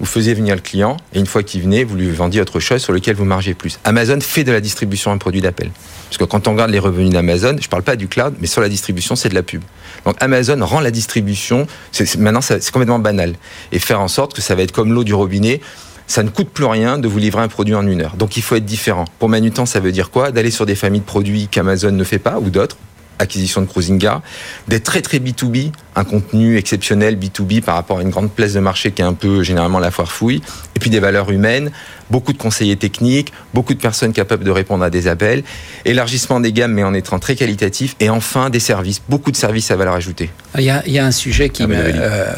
vous 0.03 0.09
faisiez 0.09 0.33
venir 0.33 0.53
le 0.53 0.59
client, 0.59 0.97
et 1.13 1.19
une 1.19 1.25
fois 1.25 1.43
qu'il 1.43 1.61
venait, 1.61 1.85
vous 1.85 1.95
lui 1.95 2.11
vendiez 2.11 2.41
autre 2.41 2.59
chose 2.59 2.81
sur 2.81 2.91
lequel 2.91 3.15
vous 3.15 3.23
margez 3.23 3.53
plus. 3.53 3.79
Amazon 3.85 4.19
fait 4.19 4.43
de 4.43 4.51
la 4.51 4.59
distribution 4.59 5.13
un 5.13 5.17
produit 5.17 5.39
d'appel. 5.39 5.71
Parce 6.09 6.17
que 6.17 6.25
quand 6.25 6.45
on 6.49 6.51
regarde 6.51 6.71
les 6.71 6.79
revenus 6.79 7.09
d'Amazon, 7.09 7.55
je 7.57 7.67
ne 7.67 7.69
parle 7.69 7.83
pas 7.83 7.95
du 7.95 8.09
cloud, 8.09 8.33
mais 8.41 8.47
sur 8.47 8.59
la 8.59 8.67
distribution, 8.67 9.15
c'est 9.15 9.29
de 9.29 9.33
la 9.33 9.43
pub. 9.43 9.61
Donc 10.05 10.17
Amazon 10.19 10.57
rend 10.65 10.81
la 10.81 10.91
distribution, 10.91 11.67
maintenant 12.17 12.41
c'est 12.41 12.69
complètement 12.71 12.99
banal. 12.99 13.35
Et 13.71 13.79
faire 13.79 14.01
en 14.01 14.09
sorte 14.09 14.33
que 14.33 14.41
ça 14.41 14.55
va 14.55 14.63
être 14.63 14.73
comme 14.73 14.91
l'eau 14.91 15.05
du 15.05 15.13
robinet, 15.13 15.61
ça 16.05 16.21
ne 16.21 16.29
coûte 16.29 16.49
plus 16.49 16.65
rien 16.65 16.97
de 16.97 17.07
vous 17.07 17.19
livrer 17.19 17.41
un 17.41 17.47
produit 17.47 17.73
en 17.73 17.87
une 17.87 18.01
heure. 18.01 18.17
Donc 18.17 18.35
il 18.35 18.43
faut 18.43 18.55
être 18.55 18.65
différent. 18.65 19.05
Pour 19.19 19.29
Manutan, 19.29 19.65
ça 19.65 19.79
veut 19.79 19.93
dire 19.93 20.11
quoi? 20.11 20.31
D'aller 20.31 20.51
sur 20.51 20.65
des 20.65 20.75
familles 20.75 20.99
de 20.99 21.05
produits 21.05 21.47
qu'Amazon 21.47 21.91
ne 21.91 22.03
fait 22.03 22.19
pas, 22.19 22.39
ou 22.39 22.49
d'autres, 22.49 22.75
acquisition 23.19 23.61
de 23.61 23.67
Cruisinga, 23.67 24.21
d'être 24.67 24.83
très 24.83 25.01
très 25.01 25.19
B2B, 25.19 25.71
un 25.95 26.03
contenu 26.03 26.57
exceptionnel 26.57 27.17
B2B 27.17 27.61
par 27.61 27.75
rapport 27.75 27.99
à 27.99 28.01
une 28.01 28.09
grande 28.09 28.31
place 28.31 28.53
de 28.53 28.59
marché 28.59 28.91
qui 28.91 29.01
est 29.01 29.05
un 29.05 29.13
peu 29.13 29.43
généralement 29.43 29.79
la 29.79 29.91
foire 29.91 30.11
fouille, 30.11 30.41
et 30.75 30.79
puis 30.79 30.89
des 30.89 30.99
valeurs 30.99 31.29
humaines, 31.31 31.71
beaucoup 32.09 32.33
de 32.33 32.37
conseillers 32.37 32.75
techniques, 32.75 33.31
beaucoup 33.53 33.73
de 33.73 33.79
personnes 33.79 34.13
capables 34.13 34.43
de 34.43 34.51
répondre 34.51 34.83
à 34.83 34.89
des 34.89 35.07
appels, 35.07 35.43
élargissement 35.85 36.39
des 36.39 36.51
gammes 36.51 36.73
mais 36.73 36.83
en 36.83 36.93
étant 36.93 37.19
très 37.19 37.35
qualitatif, 37.35 37.95
et 37.99 38.09
enfin 38.09 38.49
des 38.49 38.59
services, 38.59 39.01
beaucoup 39.07 39.31
de 39.31 39.37
services 39.37 39.71
à 39.71 39.75
valeur 39.75 39.93
ajoutée. 39.93 40.29
Il 40.57 40.63
y 40.63 40.69
a, 40.69 40.83
il 40.85 40.93
y 40.93 40.99
a 40.99 41.05
un 41.05 41.11
sujet 41.11 41.49
qui 41.49 41.65
euh, 41.69 42.33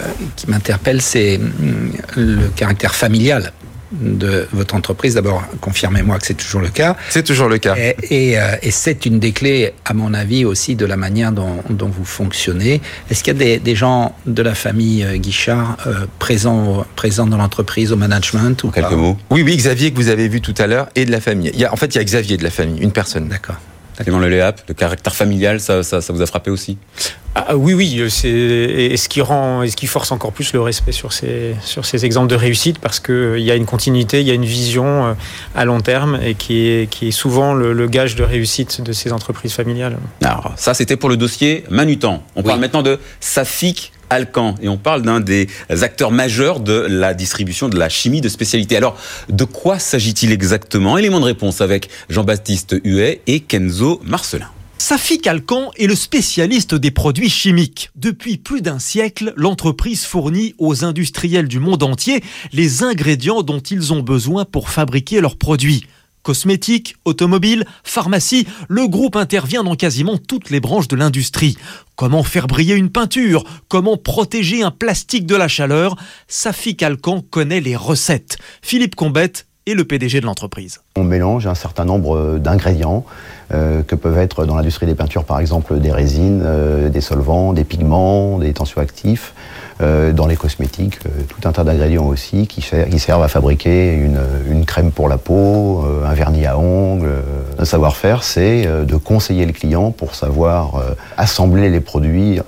m'interpelle, 0.47 1.01
c'est 1.01 1.37
hum, 1.37 1.91
le 2.15 2.47
caractère 2.55 2.95
familial 2.95 3.53
de 4.01 4.47
votre 4.51 4.75
entreprise. 4.75 5.15
D'abord, 5.15 5.43
confirmez-moi 5.61 6.19
que 6.19 6.25
c'est 6.25 6.35
toujours 6.35 6.61
le 6.61 6.69
cas. 6.69 6.95
C'est 7.09 7.23
toujours 7.23 7.49
le 7.49 7.57
cas. 7.57 7.75
Et, 7.77 8.37
euh, 8.37 8.55
et, 8.61 8.71
c'est 8.71 9.05
une 9.05 9.19
des 9.19 9.31
clés, 9.31 9.73
à 9.85 9.93
mon 9.93 10.13
avis, 10.13 10.45
aussi 10.45 10.75
de 10.75 10.85
la 10.85 10.97
manière 10.97 11.31
dont, 11.31 11.63
dont 11.69 11.87
vous 11.87 12.05
fonctionnez. 12.05 12.81
Est-ce 13.09 13.23
qu'il 13.23 13.33
y 13.33 13.35
a 13.35 13.39
des, 13.39 13.59
des, 13.59 13.75
gens 13.75 14.15
de 14.25 14.41
la 14.41 14.55
famille 14.55 15.03
euh, 15.03 15.17
Guichard 15.17 15.77
euh, 15.87 16.05
présents, 16.19 16.85
présents 16.95 17.27
dans 17.27 17.37
l'entreprise, 17.37 17.91
au 17.91 17.97
management 17.97 18.63
ou 18.63 18.71
Quelques 18.71 18.91
mots. 18.91 19.17
Oui, 19.29 19.43
oui, 19.43 19.55
Xavier 19.55 19.91
que 19.91 19.97
vous 19.97 20.09
avez 20.09 20.27
vu 20.27 20.41
tout 20.41 20.55
à 20.57 20.67
l'heure, 20.67 20.87
et 20.95 21.05
de 21.05 21.11
la 21.11 21.21
famille. 21.21 21.51
Il 21.53 21.59
y 21.59 21.65
a, 21.65 21.73
en 21.73 21.75
fait, 21.75 21.87
il 21.95 21.97
y 21.97 22.01
a 22.01 22.03
Xavier 22.03 22.37
de 22.37 22.43
la 22.43 22.51
famille, 22.51 22.81
une 22.81 22.91
personne. 22.91 23.27
D'accord. 23.27 23.55
Clément 24.03 24.19
Le 24.19 24.27
Léap, 24.27 24.61
le 24.67 24.73
caractère 24.73 25.15
familial, 25.15 25.59
ça, 25.59 25.81
ça, 25.83 26.01
ça 26.01 26.11
vous 26.11 26.21
a 26.21 26.25
frappé 26.25 26.51
aussi? 26.51 26.77
Ah, 27.37 27.57
oui, 27.57 27.73
oui, 27.73 28.01
c'est 28.09 28.29
et 28.29 28.95
ce 28.95 29.09
qui 29.09 29.19
rend, 29.19 29.61
et 29.61 29.69
ce 29.69 29.75
qui 29.75 29.87
force 29.87 30.13
encore 30.13 30.31
plus 30.31 30.53
le 30.53 30.61
respect 30.61 30.93
sur 30.93 31.11
ces 31.11 31.53
sur 31.61 31.85
ces 31.85 32.05
exemples 32.05 32.29
de 32.29 32.35
réussite 32.35 32.79
parce 32.79 33.01
que 33.01 33.11
euh, 33.11 33.39
il 33.39 33.43
y 33.43 33.51
a 33.51 33.55
une 33.55 33.65
continuité, 33.65 34.21
il 34.21 34.27
y 34.27 34.31
a 34.31 34.33
une 34.33 34.45
vision 34.45 35.07
euh, 35.07 35.13
à 35.53 35.65
long 35.65 35.81
terme 35.81 36.17
et 36.23 36.35
qui 36.35 36.67
est 36.67 36.89
qui 36.89 37.09
est 37.09 37.11
souvent 37.11 37.53
le, 37.53 37.87
gage 37.87 38.15
de 38.15 38.23
réussite 38.23 38.81
de 38.81 38.93
ces 38.93 39.11
entreprises 39.11 39.51
familiales. 39.51 39.97
Alors 40.23 40.53
ça, 40.55 40.73
c'était 40.73 40.95
pour 40.95 41.09
le 41.09 41.17
dossier 41.17 41.65
Manutan. 41.69 42.23
On 42.37 42.41
parle 42.41 42.61
maintenant 42.61 42.83
de 42.83 42.99
Safik 43.19 43.91
Alcan 44.09 44.55
et 44.61 44.69
on 44.69 44.77
parle 44.77 45.01
d'un 45.01 45.19
des 45.19 45.49
acteurs 45.69 46.11
majeurs 46.11 46.61
de 46.61 46.85
la 46.89 47.13
distribution 47.13 47.67
de 47.67 47.77
la 47.77 47.89
chimie 47.89 48.21
de 48.21 48.29
spécialité. 48.29 48.77
Alors, 48.77 48.97
de 49.27 49.43
quoi 49.43 49.77
s'agit-il 49.77 50.31
exactement? 50.31 50.97
Élément 50.97 51.19
de 51.19 51.25
réponse 51.25 51.59
avec 51.59 51.89
Jean-Baptiste 52.09 52.77
Huet 52.85 53.21
et 53.27 53.41
Kenzo 53.41 53.99
Marcelin. 54.05 54.47
Safi 54.77 55.19
Calcan 55.19 55.71
est 55.77 55.87
le 55.87 55.95
spécialiste 55.95 56.75
des 56.75 56.91
produits 56.91 57.29
chimiques. 57.29 57.89
Depuis 57.95 58.37
plus 58.37 58.61
d'un 58.61 58.77
siècle, 58.77 59.33
l'entreprise 59.35 60.03
fournit 60.03 60.53
aux 60.57 60.83
industriels 60.83 61.47
du 61.47 61.59
monde 61.59 61.81
entier 61.81 62.21
les 62.51 62.83
ingrédients 62.83 63.41
dont 63.41 63.59
ils 63.59 63.93
ont 63.93 64.01
besoin 64.01 64.45
pour 64.45 64.69
fabriquer 64.69 65.21
leurs 65.21 65.37
produits. 65.37 65.85
Cosmétiques, 66.23 66.95
automobiles, 67.05 67.65
pharmacie, 67.83 68.47
le 68.67 68.87
groupe 68.87 69.15
intervient 69.15 69.63
dans 69.63 69.75
quasiment 69.75 70.17
toutes 70.17 70.49
les 70.49 70.59
branches 70.59 70.87
de 70.87 70.95
l'industrie. 70.95 71.55
Comment 71.95 72.23
faire 72.23 72.47
briller 72.47 72.75
une 72.75 72.89
peinture? 72.89 73.43
Comment 73.69 73.95
protéger 73.95 74.61
un 74.61 74.71
plastique 74.71 75.25
de 75.25 75.35
la 75.35 75.47
chaleur? 75.47 75.95
Safi 76.27 76.75
Calcan 76.75 77.21
connaît 77.21 77.61
les 77.61 77.75
recettes. 77.75 78.37
Philippe 78.61 78.95
Combette 78.95 79.47
est 79.67 79.73
le 79.73 79.83
PDG 79.83 80.21
de 80.21 80.25
l'entreprise. 80.25 80.81
On 80.95 81.03
mélange 81.03 81.47
un 81.47 81.55
certain 81.55 81.85
nombre 81.85 82.37
d'ingrédients 82.37 83.03
euh, 83.53 83.83
que 83.83 83.95
peuvent 83.95 84.17
être 84.17 84.45
dans 84.45 84.55
l'industrie 84.55 84.85
des 84.85 84.95
peintures 84.95 85.23
par 85.23 85.39
exemple 85.39 85.79
des 85.79 85.91
résines, 85.91 86.41
euh, 86.43 86.89
des 86.89 87.01
solvants, 87.01 87.53
des 87.53 87.63
pigments, 87.63 88.37
des 88.37 88.53
tensioactifs, 88.53 89.33
euh, 89.81 90.13
dans 90.13 90.27
les 90.27 90.35
cosmétiques, 90.35 90.99
tout 90.99 91.47
un 91.47 91.51
tas 91.51 91.63
d'ingrédients 91.63 92.05
aussi 92.05 92.47
qui, 92.47 92.61
qui, 92.61 92.99
servent 92.99 93.23
à 93.23 93.27
fabriquer 93.27 93.93
une, 93.93 94.19
une 94.49 94.65
crème 94.65 94.91
pour 94.91 95.09
la 95.09 95.17
peau, 95.17 95.83
un 96.05 96.13
vernis 96.13 96.45
à 96.45 96.57
ongles. 96.57 97.11
Le 97.59 97.65
savoir-faire, 97.65 98.23
c'est 98.23 98.65
de 98.65 98.95
conseiller 98.95 99.45
le 99.45 99.51
client 99.51 99.91
pour 99.91 100.15
savoir 100.15 100.81
assembler 101.17 101.69
les 101.69 101.81
produits 101.81 102.39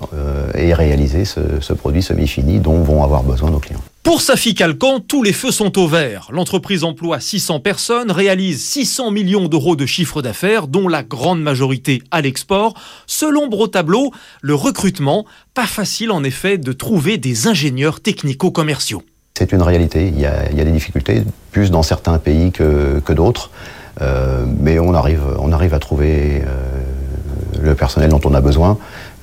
et 0.56 0.74
réaliser 0.74 1.26
ce, 1.26 1.42
ce 1.60 1.74
produit 1.74 2.02
semi-fini 2.02 2.60
dont 2.60 2.82
vont 2.82 3.04
avoir 3.04 3.24
besoin 3.24 3.50
nos 3.50 3.60
clients. 3.60 3.82
Pour 4.08 4.22
Safi 4.22 4.56
Calcan, 4.56 5.02
tous 5.02 5.22
les 5.22 5.34
feux 5.34 5.52
sont 5.52 5.78
au 5.78 5.86
vert. 5.86 6.30
L'entreprise 6.32 6.86
emploie 6.86 7.20
600 7.20 7.60
personnes, 7.60 8.10
réalise 8.10 8.64
600 8.64 9.12
millions 9.12 9.50
d'euros 9.50 9.76
de 9.76 9.86
chiffre 9.86 10.22
d'affaires, 10.22 10.70
dont 10.70 10.88
la 10.88 11.04
grande 11.04 11.42
majorité 11.42 12.02
à 12.10 12.22
l'export. 12.22 12.74
Selon 13.06 13.50
Bro 13.50 13.68
Tableau, 13.68 14.14
le 14.42 14.56
recrutement, 14.56 15.26
pas 15.54 15.66
facile 15.66 16.12
en 16.12 16.24
effet 16.24 16.58
de 16.58 16.72
trouver 16.72 17.18
des 17.18 17.48
ingénieurs 17.48 18.00
technico-commerciaux. 18.00 19.04
C'est 19.38 19.52
une 19.52 19.62
réalité, 19.62 20.08
il 20.08 20.18
y, 20.18 20.26
a, 20.26 20.48
des 20.54 20.72
difficultés, 20.72 21.24
plus 21.52 21.70
dans 21.70 21.84
certains 21.84 22.18
pays 22.18 22.54
que, 22.54 23.12
d'autres, 23.12 23.52
euh, 24.00 24.46
mais 24.62 24.80
on 24.80 24.94
arrive, 24.94 25.22
on 25.38 25.52
arrive 25.52 25.74
à 25.74 25.80
trouver 25.80 26.44
euh, 26.46 27.62
le 27.62 27.76
personnel 27.76 28.12
dont 28.12 28.22
on 28.24 28.34
a 28.34 28.40
besoin. 28.40 28.78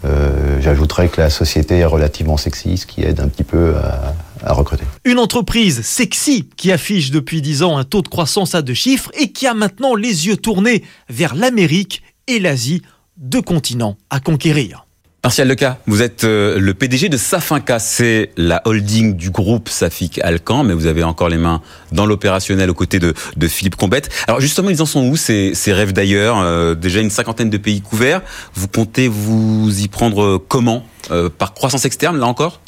Euh, 0.04 0.60
j'ajouterais 0.60 1.08
que 1.08 1.22
la 1.22 1.30
société 1.30 1.78
est 1.78 1.84
relativement 1.86 2.36
sexy, 2.36 2.76
ce 2.76 2.84
qui 2.86 3.02
aide 3.02 3.20
un 3.20 3.28
petit 3.28 3.44
peu 3.44 3.74
à, 3.76 4.12
recruter. 4.52 4.84
Une 5.04 5.18
entreprise 5.18 5.82
sexy 5.82 6.48
qui 6.56 6.72
affiche 6.72 7.10
depuis 7.10 7.40
10 7.42 7.62
ans 7.62 7.78
un 7.78 7.84
taux 7.84 8.02
de 8.02 8.08
croissance 8.08 8.54
à 8.54 8.62
deux 8.62 8.74
chiffres 8.74 9.10
et 9.18 9.32
qui 9.32 9.46
a 9.46 9.54
maintenant 9.54 9.94
les 9.94 10.26
yeux 10.26 10.36
tournés 10.36 10.84
vers 11.08 11.34
l'Amérique 11.34 12.02
et 12.26 12.38
l'Asie, 12.38 12.82
deux 13.16 13.42
continents 13.42 13.96
à 14.10 14.20
conquérir. 14.20 14.84
Martial 15.24 15.48
Leca, 15.48 15.78
vous 15.86 16.02
êtes 16.02 16.24
euh, 16.24 16.58
le 16.60 16.74
PDG 16.74 17.08
de 17.08 17.16
Safinca, 17.16 17.78
c'est 17.78 18.30
la 18.36 18.60
holding 18.66 19.16
du 19.16 19.30
groupe 19.30 19.70
Safik 19.70 20.20
Alcan, 20.22 20.64
mais 20.64 20.74
vous 20.74 20.84
avez 20.84 21.02
encore 21.02 21.30
les 21.30 21.38
mains 21.38 21.62
dans 21.92 22.04
l'opérationnel 22.04 22.68
aux 22.68 22.74
côtés 22.74 22.98
de, 22.98 23.14
Philippe 23.48 23.76
Combette. 23.76 24.10
Alors 24.28 24.42
justement, 24.42 24.68
ils 24.68 24.82
en 24.82 24.86
sont 24.86 25.06
où 25.06 25.16
ces, 25.16 25.54
rêves 25.68 25.94
d'ailleurs 25.94 26.40
euh, 26.40 26.74
Déjà 26.74 27.00
une 27.00 27.08
cinquantaine 27.08 27.48
de 27.48 27.56
pays 27.56 27.80
couverts. 27.80 28.20
Vous 28.52 28.68
comptez 28.68 29.08
vous 29.08 29.70
y 29.80 29.88
prendre 29.88 30.36
comment 30.36 30.84
euh, 31.10 31.30
Par 31.30 31.54
croissance 31.54 31.86
externe, 31.86 32.18
là 32.18 32.26
encore? 32.26 32.60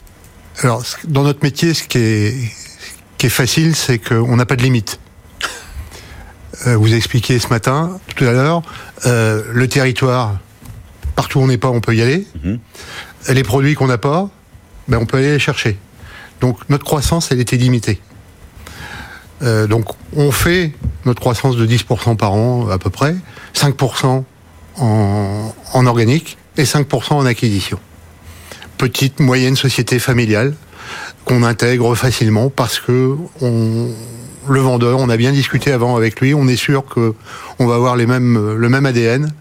Alors, 0.63 0.85
dans 1.05 1.23
notre 1.23 1.43
métier, 1.43 1.75
ce 1.75 1.85
qui 1.85 1.99
est, 1.99 2.35
qui 3.19 3.27
est 3.27 3.31
facile, 3.31 3.77
c'est 3.77 3.99
qu'on 3.99 4.37
n'a 4.37 4.47
pas 4.47 4.57
de 4.57 4.63
limite. 4.63 4.99
vous 6.65 6.95
expliquiez 6.95 7.39
ce 7.39 7.49
matin, 7.49 8.01
tout 8.15 8.25
à 8.25 8.33
l'heure, 8.33 8.63
le 9.05 9.67
territoire 9.67 10.39
Partout 11.17 11.41
où 11.41 11.43
on 11.43 11.47
n'est 11.47 11.59
pas, 11.59 11.71
on 11.71 11.81
peut 11.81 11.97
y 11.97 12.03
aller. 12.03 12.27
Mhm. 12.45 12.59
Les 13.31 13.43
produits 13.43 13.75
qu'on 13.75 13.87
n'a 13.87 13.99
pas, 13.99 14.29
ben, 14.87 14.99
on 14.99 15.07
peut 15.07 15.17
aller 15.17 15.33
les 15.33 15.39
chercher. 15.39 15.79
Donc 16.41 16.59
notre 16.69 16.85
croissance, 16.85 17.33
elle 17.33 17.41
était 17.41 17.57
limitée. 17.57 18.01
Euh, 19.43 19.67
donc 19.67 19.87
on 20.15 20.31
fait 20.31 20.73
notre 21.07 21.21
croissance 21.21 21.57
de 21.57 21.67
10% 21.67 22.17
par 22.17 22.35
an 22.35 22.69
à 22.69 22.79
peu 22.79 22.91
près, 22.91 23.17
5% 23.55 24.25
en, 24.77 25.55
en 25.73 25.87
organique 25.87 26.37
et 26.59 26.65
5% 26.65 27.15
en 27.15 27.27
acquisition. 27.27 27.79
Petite, 28.79 29.21
moyenne 29.21 29.57
société 29.57 29.99
familiale 29.99 30.55
qu'on 31.25 31.43
intègre 31.43 31.95
facilement 31.95 32.51
parce 32.51 32.79
que 32.79 33.17
on, 33.41 33.89
le 34.49 34.61
vendeur, 34.61 34.99
on 34.99 35.09
a 35.09 35.17
bien 35.17 35.33
discuté 35.33 35.73
avant 35.73 35.97
avec 35.97 36.21
lui, 36.21 36.35
on 36.35 36.47
est 36.49 36.57
sûr 36.57 36.85
que 36.85 37.15
on 37.59 37.67
va 37.67 37.75
avoir 37.75 37.97
les 37.97 38.07
mêmes, 38.07 38.55
le 38.57 38.69
même 38.69 38.87
ADN 38.87 39.33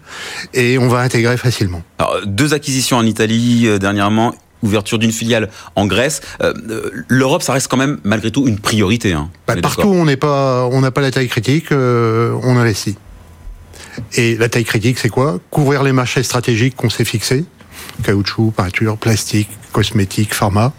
et 0.54 0.78
on 0.78 0.88
va 0.88 1.00
intégrer 1.00 1.36
facilement. 1.36 1.82
Alors, 1.98 2.18
deux 2.26 2.54
acquisitions 2.54 2.96
en 2.96 3.06
Italie 3.06 3.66
euh, 3.66 3.78
dernièrement, 3.78 4.34
ouverture 4.62 4.98
d'une 4.98 5.12
filiale 5.12 5.50
en 5.74 5.86
Grèce. 5.86 6.22
Euh, 6.42 6.52
euh, 6.70 6.90
L'Europe, 7.08 7.42
ça 7.42 7.52
reste 7.52 7.68
quand 7.68 7.76
même 7.76 7.98
malgré 8.04 8.30
tout 8.30 8.46
une 8.48 8.58
priorité. 8.58 9.12
Hein. 9.12 9.30
Bah, 9.46 9.54
partout 9.60 9.88
où 9.88 9.94
on 9.94 10.06
n'est 10.06 10.16
pas, 10.16 10.66
on 10.72 10.80
n'a 10.80 10.90
pas 10.90 11.00
la 11.00 11.10
taille 11.10 11.28
critique, 11.28 11.70
on 11.70 12.56
investit. 12.56 12.96
Et 14.14 14.36
la 14.36 14.48
taille 14.48 14.64
critique, 14.64 14.98
c'est 14.98 15.08
quoi? 15.08 15.38
Couvrir 15.50 15.82
les 15.82 15.92
marchés 15.92 16.22
stratégiques 16.22 16.76
qu'on 16.76 16.90
s'est 16.90 17.04
fixés 17.04 17.44
caoutchouc, 18.02 18.52
peinture, 18.52 18.96
plastique, 18.96 19.48
cosmétique, 19.72 20.34
pharma. 20.34 20.72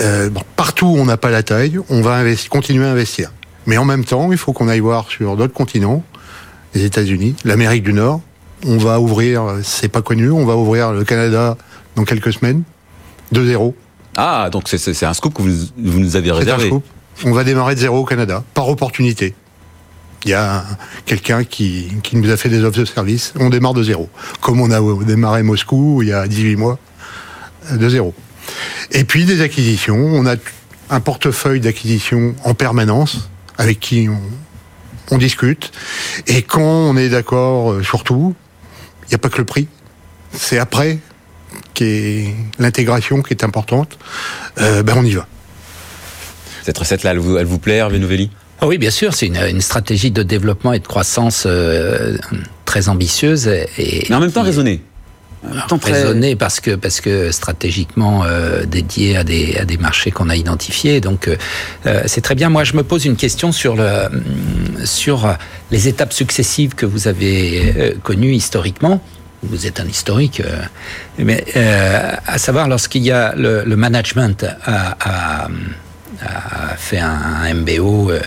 Euh, 0.00 0.28
bon, 0.30 0.42
partout 0.56 0.86
où 0.86 0.96
on 0.98 1.04
n'a 1.06 1.16
pas 1.16 1.30
la 1.30 1.42
taille, 1.42 1.78
on 1.88 2.00
va 2.02 2.22
continuer 2.50 2.84
à 2.86 2.90
investir. 2.90 3.32
Mais 3.66 3.78
en 3.78 3.84
même 3.84 4.04
temps, 4.04 4.30
il 4.30 4.38
faut 4.38 4.52
qu'on 4.52 4.68
aille 4.68 4.80
voir 4.80 5.08
sur 5.08 5.36
d'autres 5.36 5.54
continents, 5.54 6.04
les 6.74 6.84
États-Unis, 6.84 7.34
l'Amérique 7.44 7.82
du 7.82 7.92
Nord. 7.92 8.20
On 8.66 8.78
va 8.78 9.00
ouvrir, 9.00 9.42
c'est 9.62 9.88
pas 9.88 10.02
connu, 10.02 10.30
on 10.30 10.44
va 10.46 10.56
ouvrir 10.56 10.92
le 10.92 11.04
Canada 11.04 11.56
dans 11.94 12.04
quelques 12.04 12.32
semaines, 12.32 12.62
de 13.32 13.44
zéro. 13.44 13.74
Ah, 14.16 14.48
donc 14.50 14.68
c'est- 14.68 15.04
un 15.04 15.14
scoop 15.14 15.34
que 15.34 15.42
vous, 15.42 15.50
vous 15.78 15.98
nous 15.98 16.16
avez 16.16 16.28
C'est 16.28 16.34
un 16.34 16.38
réservé. 16.38 16.66
scoop. 16.66 16.84
On 17.24 17.32
va 17.32 17.44
démarrer 17.44 17.74
de 17.74 17.80
zéro 17.80 17.98
au 17.98 18.04
Canada, 18.04 18.44
par 18.54 18.68
opportunité. 18.68 19.34
Il 20.24 20.30
y 20.30 20.34
a 20.34 20.64
quelqu'un 21.04 21.44
qui, 21.44 21.92
qui 22.02 22.16
nous 22.16 22.30
a 22.30 22.36
fait 22.36 22.48
des 22.48 22.64
offres 22.64 22.80
de 22.80 22.84
service. 22.84 23.32
On 23.38 23.50
démarre 23.50 23.74
de 23.74 23.82
zéro. 23.82 24.08
Comme 24.40 24.60
on 24.60 24.70
a 24.70 25.04
démarré 25.04 25.42
Moscou 25.42 26.02
il 26.02 26.08
y 26.08 26.12
a 26.12 26.26
18 26.26 26.56
mois, 26.56 26.78
de 27.70 27.88
zéro. 27.88 28.14
Et 28.90 29.04
puis 29.04 29.24
des 29.24 29.40
acquisitions. 29.40 29.96
On 29.96 30.26
a 30.26 30.36
un 30.90 31.00
portefeuille 31.00 31.60
d'acquisitions 31.60 32.34
en 32.44 32.54
permanence 32.54 33.28
avec 33.58 33.80
qui 33.80 34.08
on, 35.10 35.18
discute. 35.18 35.72
Et 36.26 36.42
quand 36.42 36.60
on 36.60 36.96
est 36.96 37.08
d'accord 37.08 37.72
euh, 37.72 37.82
sur 37.82 38.04
tout, 38.04 38.34
il 39.04 39.08
n'y 39.10 39.14
a 39.14 39.18
pas 39.18 39.28
que 39.28 39.38
le 39.38 39.44
prix. 39.44 39.68
C'est 40.32 40.58
après 40.58 40.98
qui 41.74 42.28
l'intégration 42.58 43.22
qui 43.22 43.32
est 43.32 43.44
importante. 43.44 43.98
Euh, 44.58 44.82
ben 44.82 44.94
on 44.96 45.04
y 45.04 45.12
va. 45.12 45.26
Cette 46.64 46.78
recette-là, 46.78 47.12
elle 47.12 47.46
vous, 47.46 47.58
plaît, 47.58 47.76
Hervé 47.76 48.30
oui, 48.62 48.78
bien 48.78 48.90
sûr, 48.90 49.14
c'est 49.14 49.26
une, 49.26 49.36
une 49.36 49.60
stratégie 49.60 50.10
de 50.10 50.22
développement 50.22 50.72
et 50.72 50.78
de 50.78 50.86
croissance 50.86 51.44
euh, 51.46 52.16
très 52.64 52.88
ambitieuse 52.88 53.46
et 53.48 54.06
Mais 54.08 54.14
en 54.16 54.20
même 54.20 54.32
temps 54.32 54.42
raisonnée. 54.42 54.82
Très- 55.80 55.92
raisonnée 55.92 56.34
parce 56.34 56.58
que 56.58 56.72
parce 56.74 57.00
que 57.00 57.30
stratégiquement 57.30 58.24
euh, 58.24 58.64
dédié 58.64 59.16
à 59.16 59.22
des 59.22 59.56
à 59.58 59.64
des 59.64 59.76
marchés 59.76 60.10
qu'on 60.10 60.28
a 60.28 60.34
identifiés. 60.34 61.00
Donc 61.00 61.28
euh, 61.28 61.36
euh, 61.86 62.02
c'est 62.06 62.20
très 62.22 62.34
bien. 62.34 62.48
Moi, 62.48 62.64
je 62.64 62.72
me 62.74 62.82
pose 62.82 63.04
une 63.04 63.14
question 63.16 63.52
sur 63.52 63.76
le 63.76 64.08
sur 64.84 65.36
les 65.70 65.86
étapes 65.86 66.12
successives 66.12 66.74
que 66.74 66.84
vous 66.86 67.06
avez 67.06 67.72
euh, 67.76 67.92
connues 68.02 68.32
historiquement. 68.32 69.00
Vous 69.44 69.66
êtes 69.66 69.78
un 69.78 69.86
historique, 69.86 70.40
euh, 70.40 70.56
mais 71.18 71.44
euh, 71.54 72.10
à 72.26 72.38
savoir 72.38 72.66
lorsqu'il 72.66 73.02
y 73.04 73.12
a 73.12 73.34
le, 73.36 73.62
le 73.64 73.76
management 73.76 74.44
a, 74.64 74.96
a- 75.44 75.48
a 76.22 76.76
fait 76.76 76.98
un, 76.98 77.10
un 77.42 77.54
MBO, 77.54 78.10
euh, 78.10 78.20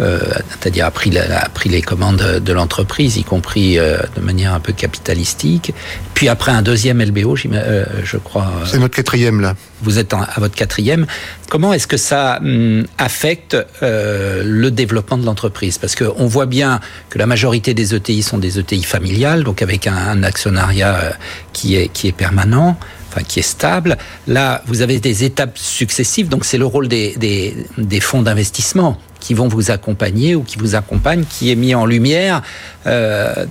euh, 0.00 0.18
c'est-à-dire 0.50 0.86
a 0.86 0.90
pris, 0.90 1.10
la- 1.10 1.44
a 1.44 1.48
pris 1.48 1.68
les 1.68 1.82
commandes 1.82 2.40
de 2.44 2.52
l'entreprise, 2.52 3.16
y 3.16 3.24
compris 3.24 3.78
euh, 3.78 3.98
de 4.16 4.20
manière 4.20 4.54
un 4.54 4.60
peu 4.60 4.72
capitalistique. 4.72 5.74
Puis 6.14 6.28
après 6.28 6.52
un 6.52 6.62
deuxième 6.62 7.00
LBO, 7.02 7.36
je 7.36 8.16
crois. 8.18 8.50
C'est 8.66 8.78
notre 8.78 8.94
quatrième 8.94 9.40
là. 9.40 9.54
vous 9.82 9.98
êtes 9.98 10.14
en- 10.14 10.22
à 10.22 10.38
votre 10.40 10.54
quatrième. 10.54 11.06
Comment 11.50 11.72
est-ce 11.72 11.86
que 11.86 11.96
ça 11.96 12.38
hum, 12.40 12.84
affecte 12.98 13.56
le 13.82 14.70
développement 14.70 15.18
de 15.18 15.26
l'entreprise? 15.26 15.78
Parce 15.78 15.94
qu'on 15.94 16.26
voit 16.26 16.46
bien 16.46 16.80
que 17.10 17.18
la 17.18 17.26
majorité 17.26 17.74
des 17.74 17.94
ETI 17.94 18.22
sont 18.22 18.38
des 18.38 18.58
ETI 18.58 18.82
familiales, 18.84 19.44
donc 19.44 19.62
avec 19.62 19.86
un, 19.86 19.94
un 19.96 20.22
actionnariat 20.22 21.12
qui 21.52 21.76
est, 21.76 21.88
qui 21.88 22.08
est 22.08 22.12
permanent, 22.12 22.78
enfin 23.12 23.22
qui 23.22 23.40
est 23.40 23.42
stable. 23.42 23.96
Là, 24.26 24.62
vous 24.66 24.80
avez 24.80 24.98
des 24.98 25.24
étapes 25.24 25.58
successives, 25.58 26.28
donc 26.28 26.44
c'est 26.44 26.58
le 26.58 26.66
rôle 26.66 26.88
des, 26.88 27.54
fonds 28.00 28.22
d'investissement 28.22 28.98
qui 29.20 29.34
vont 29.34 29.48
vous 29.48 29.70
accompagner 29.70 30.34
ou 30.34 30.42
qui 30.42 30.58
vous 30.58 30.74
accompagnent, 30.74 31.24
qui 31.24 31.50
est 31.50 31.56
mis 31.56 31.74
en 31.74 31.86
lumière. 31.86 32.42
Euh, 32.86 33.46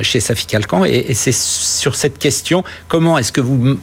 chez 0.00 0.20
Safi 0.20 0.46
Calcan 0.46 0.84
et 0.84 1.12
c'est 1.12 1.34
sur 1.34 1.96
cette 1.96 2.18
question 2.18 2.64
comment 2.88 3.18
est-ce 3.18 3.32
que 3.32 3.42
vous 3.42 3.78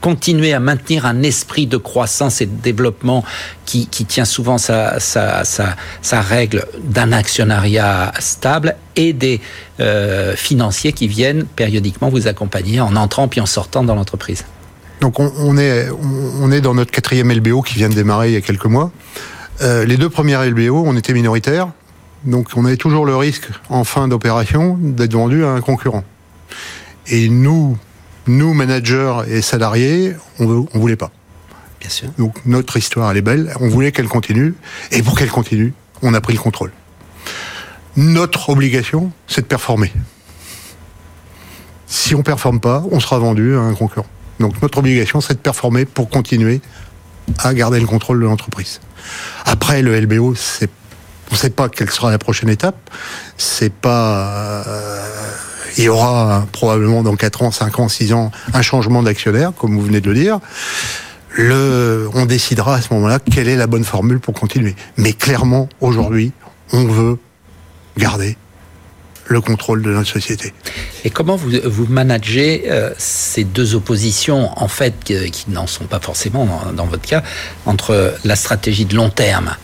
continuez 0.00 0.52
à 0.52 0.60
maintenir 0.60 1.06
un 1.06 1.22
esprit 1.22 1.66
de 1.66 1.76
croissance 1.76 2.40
et 2.40 2.46
de 2.46 2.56
développement 2.60 3.24
qui, 3.66 3.86
qui 3.86 4.04
tient 4.04 4.24
souvent 4.24 4.58
sa, 4.58 4.98
sa, 5.00 5.44
sa, 5.44 6.20
règle 6.20 6.66
d'un 6.82 7.12
actionnariat 7.12 8.12
stable 8.18 8.76
et 8.96 9.12
des 9.12 9.40
euh, 9.80 10.34
financiers 10.36 10.92
qui 10.92 11.08
viennent 11.08 11.44
périodiquement 11.44 12.08
vous 12.08 12.28
accompagner 12.28 12.80
en 12.80 12.96
entrant 12.96 13.28
puis 13.28 13.40
en 13.40 13.46
sortant 13.46 13.84
dans 13.84 13.94
l'entreprise. 13.94 14.44
Donc 15.00 15.18
on, 15.18 15.56
est 15.56 15.88
on 15.90 16.52
est 16.52 16.60
dans 16.60 16.74
notre 16.74 16.90
quatrième 16.90 17.32
LBO 17.32 17.62
qui 17.62 17.74
vient 17.74 17.88
de 17.88 17.94
démarrer 17.94 18.28
il 18.28 18.34
y 18.34 18.36
a 18.36 18.42
quelques 18.42 18.66
mois. 18.66 18.90
Euh, 19.62 19.84
les 19.84 19.96
deux 19.96 20.10
premières 20.10 20.44
LBO, 20.44 20.84
on 20.86 20.96
était 20.96 21.14
minoritaires, 21.14 21.68
donc 22.24 22.48
on 22.54 22.64
avait 22.66 22.76
toujours 22.76 23.06
le 23.06 23.16
risque 23.16 23.48
en 23.70 23.84
fin 23.84 24.08
d'opération 24.08 24.78
d'être 24.80 25.14
vendu 25.14 25.44
à 25.44 25.50
un 25.50 25.60
concurrent. 25.62 26.04
Et 27.06 27.28
nous, 27.28 27.78
nous 28.30 28.54
managers 28.54 29.22
et 29.28 29.42
salariés, 29.42 30.14
on, 30.38 30.66
on 30.72 30.78
voulait 30.78 30.96
pas. 30.96 31.10
Bien 31.80 31.90
sûr. 31.90 32.08
Donc 32.18 32.36
notre 32.46 32.76
histoire 32.76 33.10
elle 33.10 33.16
est 33.18 33.22
belle, 33.22 33.52
on 33.60 33.68
voulait 33.68 33.92
qu'elle 33.92 34.08
continue, 34.08 34.54
et 34.92 35.02
pour 35.02 35.16
qu'elle 35.18 35.30
continue, 35.30 35.72
on 36.02 36.14
a 36.14 36.20
pris 36.20 36.34
le 36.34 36.38
contrôle. 36.40 36.72
Notre 37.96 38.50
obligation, 38.50 39.10
c'est 39.26 39.42
de 39.42 39.46
performer. 39.46 39.92
Si 41.86 42.14
on 42.14 42.22
performe 42.22 42.60
pas, 42.60 42.84
on 42.90 43.00
sera 43.00 43.18
vendu 43.18 43.56
à 43.56 43.60
un 43.60 43.74
concurrent. 43.74 44.06
Donc 44.38 44.60
notre 44.62 44.78
obligation, 44.78 45.20
c'est 45.20 45.34
de 45.34 45.38
performer 45.40 45.84
pour 45.84 46.08
continuer 46.08 46.60
à 47.38 47.52
garder 47.52 47.80
le 47.80 47.86
contrôle 47.86 48.20
de 48.20 48.24
l'entreprise. 48.26 48.80
Après 49.44 49.82
le 49.82 49.98
LBO, 50.00 50.34
c'est 50.34 50.70
on 51.30 51.34
ne 51.34 51.38
sait 51.38 51.50
pas 51.50 51.68
quelle 51.68 51.90
sera 51.90 52.10
la 52.10 52.18
prochaine 52.18 52.48
étape. 52.48 52.90
C'est 53.36 53.72
pas. 53.72 54.64
euh, 54.66 55.06
il 55.76 55.84
y 55.84 55.88
aura 55.88 56.46
probablement 56.52 57.02
dans 57.02 57.16
4 57.16 57.42
ans, 57.42 57.50
5 57.50 57.78
ans, 57.78 57.88
6 57.88 58.12
ans 58.12 58.30
un 58.52 58.62
changement 58.62 59.02
d'actionnaire, 59.02 59.52
comme 59.56 59.76
vous 59.76 59.84
venez 59.84 60.00
de 60.00 60.10
le 60.10 60.14
dire. 60.14 60.40
On 61.38 62.26
décidera 62.26 62.76
à 62.76 62.80
ce 62.80 62.92
moment-là 62.94 63.18
quelle 63.18 63.48
est 63.48 63.56
la 63.56 63.66
bonne 63.66 63.84
formule 63.84 64.20
pour 64.20 64.34
continuer. 64.34 64.74
Mais 64.96 65.12
clairement, 65.12 65.68
aujourd'hui, 65.80 66.32
on 66.72 66.84
veut 66.84 67.18
garder 67.96 68.36
le 69.26 69.40
contrôle 69.40 69.82
de 69.82 69.90
notre 69.90 70.10
société. 70.10 70.52
Et 71.04 71.10
comment 71.10 71.36
vous, 71.36 71.52
vous 71.64 71.86
managez 71.86 72.64
euh, 72.66 72.90
ces 72.98 73.44
deux 73.44 73.76
oppositions, 73.76 74.50
en 74.60 74.66
fait, 74.66 74.94
qui, 75.04 75.14
n'en 75.48 75.68
sont 75.68 75.84
pas 75.84 76.00
forcément 76.00 76.48
dans 76.74 76.86
votre 76.86 77.06
cas, 77.06 77.22
entre 77.64 78.14
la 78.24 78.34
stratégie 78.34 78.86
de 78.86 78.96
long 78.96 79.08
terme 79.08 79.56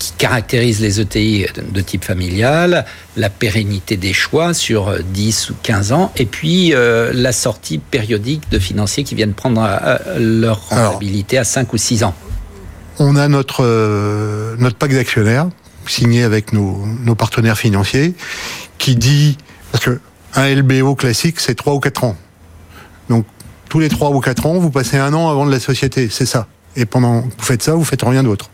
qui 0.00 0.12
caractérise 0.12 0.80
les 0.80 0.98
ETI 0.98 1.46
de 1.72 1.80
type 1.82 2.04
familial, 2.04 2.86
la 3.16 3.28
pérennité 3.28 3.98
des 3.98 4.14
choix 4.14 4.54
sur 4.54 4.94
10 5.04 5.50
ou 5.50 5.54
15 5.62 5.92
ans, 5.92 6.10
et 6.16 6.24
puis 6.24 6.74
euh, 6.74 7.12
la 7.14 7.32
sortie 7.32 7.78
périodique 7.78 8.50
de 8.50 8.58
financiers 8.58 9.04
qui 9.04 9.14
viennent 9.14 9.34
prendre 9.34 9.62
euh, 9.62 9.98
leur 10.18 10.66
Alors. 10.70 10.92
rentabilité 10.92 11.36
à 11.36 11.44
5 11.44 11.72
ou 11.74 11.76
6 11.76 12.04
ans. 12.04 12.14
On 12.98 13.14
a 13.14 13.28
notre, 13.28 13.62
euh, 13.62 14.56
notre 14.58 14.76
pacte 14.76 14.94
d'actionnaires 14.94 15.48
signé 15.86 16.22
avec 16.22 16.54
nos, 16.54 16.86
nos 17.04 17.14
partenaires 17.14 17.58
financiers 17.58 18.14
qui 18.78 18.96
dit, 18.96 19.36
parce 19.70 19.84
que 19.84 20.00
un 20.34 20.54
LBO 20.54 20.94
classique, 20.94 21.40
c'est 21.40 21.54
3 21.54 21.74
ou 21.74 21.80
4 21.80 22.04
ans. 22.04 22.16
Donc, 23.10 23.26
tous 23.68 23.80
les 23.80 23.90
3 23.90 24.10
ou 24.10 24.20
4 24.20 24.46
ans, 24.46 24.54
vous 24.54 24.70
passez 24.70 24.96
un 24.96 25.12
an 25.12 25.28
avant 25.28 25.44
de 25.44 25.50
la 25.50 25.60
société, 25.60 26.08
c'est 26.10 26.26
ça. 26.26 26.46
Et 26.76 26.86
pendant 26.86 27.22
que 27.22 27.26
vous 27.36 27.44
faites 27.44 27.62
ça, 27.62 27.74
vous 27.74 27.84
faites 27.84 28.02
rien 28.02 28.22
d'autre. 28.22 28.48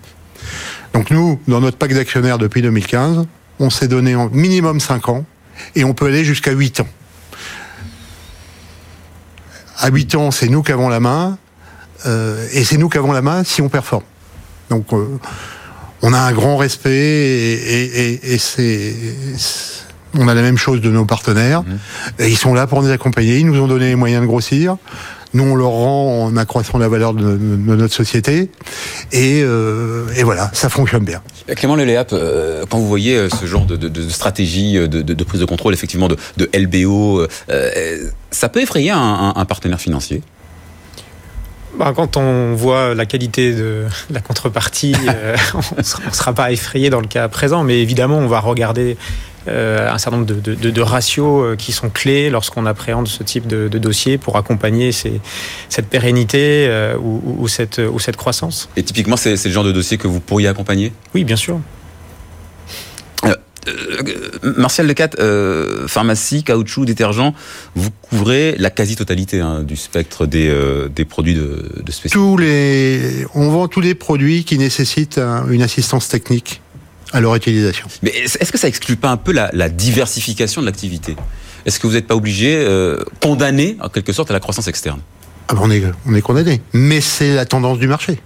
Donc 0.97 1.11
nous, 1.11 1.39
dans 1.47 1.61
notre 1.61 1.77
pacte 1.77 1.93
d'actionnaires 1.93 2.39
depuis 2.39 2.63
2015, 2.63 3.27
on 3.61 3.69
s'est 3.69 3.87
donné 3.87 4.15
en 4.17 4.31
minimum 4.31 4.81
5 4.81 5.11
ans 5.11 5.27
et 5.75 5.85
on 5.85 5.93
peut 5.93 6.07
aller 6.07 6.25
jusqu'à 6.25 6.53
8 6.53 6.81
ans. 6.81 6.89
À 9.79 9.89
8 9.91 10.15
ans, 10.15 10.31
c'est 10.31 10.49
nous 10.49 10.63
qui 10.63 10.73
avons 10.73 10.89
la 10.89 10.99
main 11.01 11.37
euh, 12.07 12.49
et 12.55 12.65
c'est 12.65 12.79
nous 12.79 12.89
qui 12.89 12.97
avons 12.97 13.13
la 13.13 13.21
main 13.21 13.45
si 13.45 13.61
on 13.61 13.69
performe. 13.69 14.05
Donc 14.71 14.91
euh, 14.95 15.19
on 16.01 16.15
a 16.15 16.19
un 16.19 16.33
grand 16.33 16.57
respect 16.57 16.91
et, 16.91 17.53
et- 17.53 18.01
et- 18.15 18.33
et 18.33 18.39
c'est 18.39 18.95
c'est- 19.37 19.85
on 20.15 20.29
a 20.29 20.35
la 20.35 20.41
même 20.41 20.57
chose 20.57 20.81
de 20.81 20.91
nos 20.91 21.05
partenaires. 21.05 21.63
Et 22.19 22.31
ils 22.31 22.39
sont 22.39 22.55
là 22.55 22.67
pour 22.67 22.83
nous 22.83 22.91
accompagner. 22.91 23.37
Ils 23.39 23.47
nous 23.47 23.61
ont 23.61 23.69
donné 23.69 23.89
les 23.89 23.97
moyens 23.97 24.23
de 24.23 24.27
grossir. 24.27 24.79
Nous, 25.35 25.43
on 25.45 25.55
leur 25.55 25.69
rend 25.71 26.25
en 26.25 26.37
accroissant 26.37 26.79
la 26.79 26.89
valeur 26.89 27.13
de, 27.13 27.23
de- 27.23 27.37
de 27.37 27.77
notre 27.77 27.93
société. 27.95 28.51
Et, 29.13 29.43
euh, 29.43 30.07
et 30.17 30.23
voilà, 30.23 30.51
ça 30.55 30.69
fonctionne 30.69 31.05
bien. 31.05 31.21
Clément 31.57 31.77
Leléap, 31.77 32.11
euh, 32.13 32.65
quand 32.71 32.79
vous 32.79 32.89
voyez 32.89 33.17
euh, 33.17 33.29
ce 33.29 33.45
genre 33.47 33.67
de, 33.67 33.77
de- 33.77 33.89
de 33.89 34.09
stratégie 34.09 34.79
euh, 34.79 34.89
de, 34.89 35.03
de- 35.03 35.15
de 35.15 35.25
prise 35.25 35.41
de 35.41 35.45
contrôle, 35.45 35.75
effectivement, 35.75 36.09
de, 36.09 36.17
de 36.39 36.49
LBO, 36.55 37.21
euh, 37.21 37.29
euh, 37.51 38.09
ça 38.31 38.49
peut 38.49 38.63
effrayer 38.63 38.91
un, 38.91 38.99
un- 38.99 39.33
un 39.37 39.45
partenaire 39.45 39.81
financier? 39.81 40.23
Bah, 41.79 41.93
quand 41.95 42.17
on 42.17 42.55
voit 42.55 42.95
la 42.95 43.05
qualité 43.05 43.53
de 43.53 43.85
la 44.11 44.21
contrepartie, 44.21 44.95
euh, 45.09 45.37
on 45.55 45.77
ne 45.79 46.13
sera 46.15 46.33
pas 46.33 46.51
effrayé 46.51 46.89
dans 46.89 47.01
le 47.01 47.07
cas 47.09 47.29
présent, 47.29 47.65
mais 47.65 47.81
évidemment, 47.83 48.17
on 48.19 48.29
va 48.29 48.41
regarder 48.41 48.97
euh, 49.49 49.91
un 49.91 49.99
certain 49.99 50.19
nombre 50.19 50.29
de, 50.29 50.41
de- 50.41 50.55
de- 50.55 50.71
de 50.71 50.81
ratios 50.81 51.45
euh, 51.45 51.57
qui 51.57 51.73
sont 51.73 51.89
clés 51.91 52.31
lorsqu'on 52.31 52.67
appréhende 52.67 53.09
ce 53.09 53.23
type 53.23 53.47
de, 53.47 53.69
de 53.69 53.79
dossier 53.79 54.19
pour 54.19 54.37
accompagner 54.37 54.93
ces- 54.93 55.21
cette 55.69 55.87
pérennité 55.89 56.67
euh, 56.69 56.97
ou, 56.99 57.47
cette, 57.49 57.79
ou 57.79 57.99
cette 57.99 58.17
croissance. 58.17 58.69
Et 58.77 58.83
typiquement, 58.83 59.17
c'est 59.17 59.37
c'est 59.37 59.49
le 59.49 59.55
genre 59.55 59.65
de 59.65 59.73
dossier 59.73 59.99
que 59.99 60.09
vous 60.09 60.21
pourriez 60.21 60.49
accompagner? 60.49 60.93
Oui, 61.15 61.25
bien 61.25 61.37
sûr. 61.37 61.61
Martial 64.57 64.87
Lecat, 64.87 65.11
euh, 65.19 65.89
pharmacie, 65.89 66.45
caoutchouc, 66.45 66.85
détergent, 66.85 67.33
vous 67.75 67.91
couvrez 68.01 68.55
la 68.59 68.71
quasi-totalité 68.71 69.41
hein, 69.41 69.65
du 69.65 69.75
spectre 69.75 70.25
des, 70.27 70.49
euh, 70.49 70.89
des 70.89 71.05
produits 71.05 71.35
de, 71.35 71.65
de 71.83 71.93
spécialité. 71.93 72.13
Tous 72.15 72.37
les, 72.37 73.27
on 73.35 73.49
vend 73.51 73.67
tous 73.67 73.81
les 73.81 73.97
produits 73.97 74.45
qui 74.45 74.57
nécessitent 74.59 75.19
un- 75.19 75.49
une 75.49 75.63
assistance 75.63 76.07
technique 76.09 76.61
à 77.17 77.21
leur 77.21 77.35
utilisation. 77.35 77.87
Mais 78.03 78.11
est-ce 78.11 78.53
que 78.53 78.59
ça 78.59 78.69
exclut 78.69 78.97
pas 78.97 79.11
un 79.11 79.17
peu 79.17 79.33
la, 79.33 79.51
la 79.55 79.71
diversification 79.71 80.61
de 80.61 80.67
l'activité? 80.67 81.17
Est-ce 81.65 81.81
que 81.81 81.87
vous 81.87 81.95
n'êtes 81.95 82.07
pas 82.07 82.15
obligé, 82.15 82.55
euh, 82.57 82.99
condamné 83.23 83.77
en 83.81 83.89
quelque 83.89 84.13
sorte 84.13 84.31
à 84.31 84.35
la 84.35 84.41
croissance 84.41 84.69
externe? 84.69 85.01
Ah 85.49 85.55
ben 85.55 85.61
on 85.63 85.71
est, 85.71 85.83
on 86.07 86.15
est 86.15 86.21
condamné. 86.21 86.61
Mais 86.75 87.01
c'est 87.01 87.35
la 87.35 87.47
tendance 87.47 87.79
du 87.79 87.89
marché. 87.89 88.21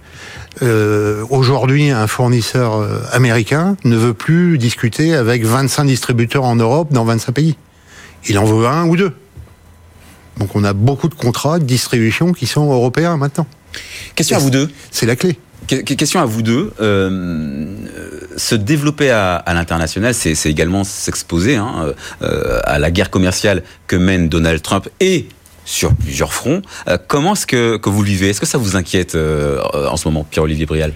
Euh, 0.61 1.23
Aujourd'hui, 1.29 1.89
un 1.89 2.07
fournisseur 2.07 2.75
euh, 2.75 2.99
américain 3.13 3.77
ne 3.85 3.95
veut 3.95 4.13
plus 4.13 4.57
discuter 4.57 5.13
avec 5.13 5.45
25 5.45 5.85
distributeurs 5.85 6.43
en 6.43 6.57
Europe 6.57 6.91
dans 6.91 7.05
25 7.05 7.31
pays. 7.31 7.55
Il 8.27 8.37
en 8.37 8.43
veut 8.43 8.67
un 8.67 8.87
ou 8.87 8.97
deux. 8.97 9.13
Donc 10.37 10.55
on 10.55 10.65
a 10.65 10.73
beaucoup 10.73 11.07
de 11.07 11.15
contrats 11.15 11.59
de 11.59 11.63
distribution 11.63 12.33
qui 12.33 12.45
sont 12.45 12.69
européens 12.69 13.15
maintenant. 13.15 13.47
Question 14.15 14.35
à 14.35 14.39
vous 14.39 14.49
deux. 14.49 14.69
C'est 14.91 15.05
la 15.05 15.15
clé. 15.15 15.37
Question 15.67 16.19
à 16.19 16.25
vous 16.25 16.41
deux. 16.41 16.73
Euh, 16.81 17.75
se 18.35 18.55
développer 18.55 19.09
à, 19.11 19.43
l'international, 19.53 20.13
c'est 20.13 20.49
également 20.49 20.83
s'exposer 20.83 21.55
hein, 21.55 21.93
euh, 22.21 22.59
à 22.63 22.79
la 22.79 22.91
guerre 22.91 23.09
commerciale 23.09 23.63
que 23.87 23.95
mène 23.95 24.27
Donald 24.27 24.61
Trump 24.61 24.89
et 24.99 25.27
sur 25.63 25.93
plusieurs 25.93 26.33
fronts. 26.33 26.61
Euh, 26.87 26.97
comment 27.07 27.33
est-ce 27.33 27.45
que, 27.45 27.77
que, 27.77 27.89
vous 27.89 28.01
vivez? 28.01 28.29
Est-ce 28.29 28.41
que 28.41 28.47
ça 28.47 28.57
vous 28.57 28.75
inquiète 28.75 29.15
en 29.15 29.97
ce 29.97 30.07
moment, 30.07 30.25
Pierre-Olivier 30.29 30.65
Brial? 30.65 30.93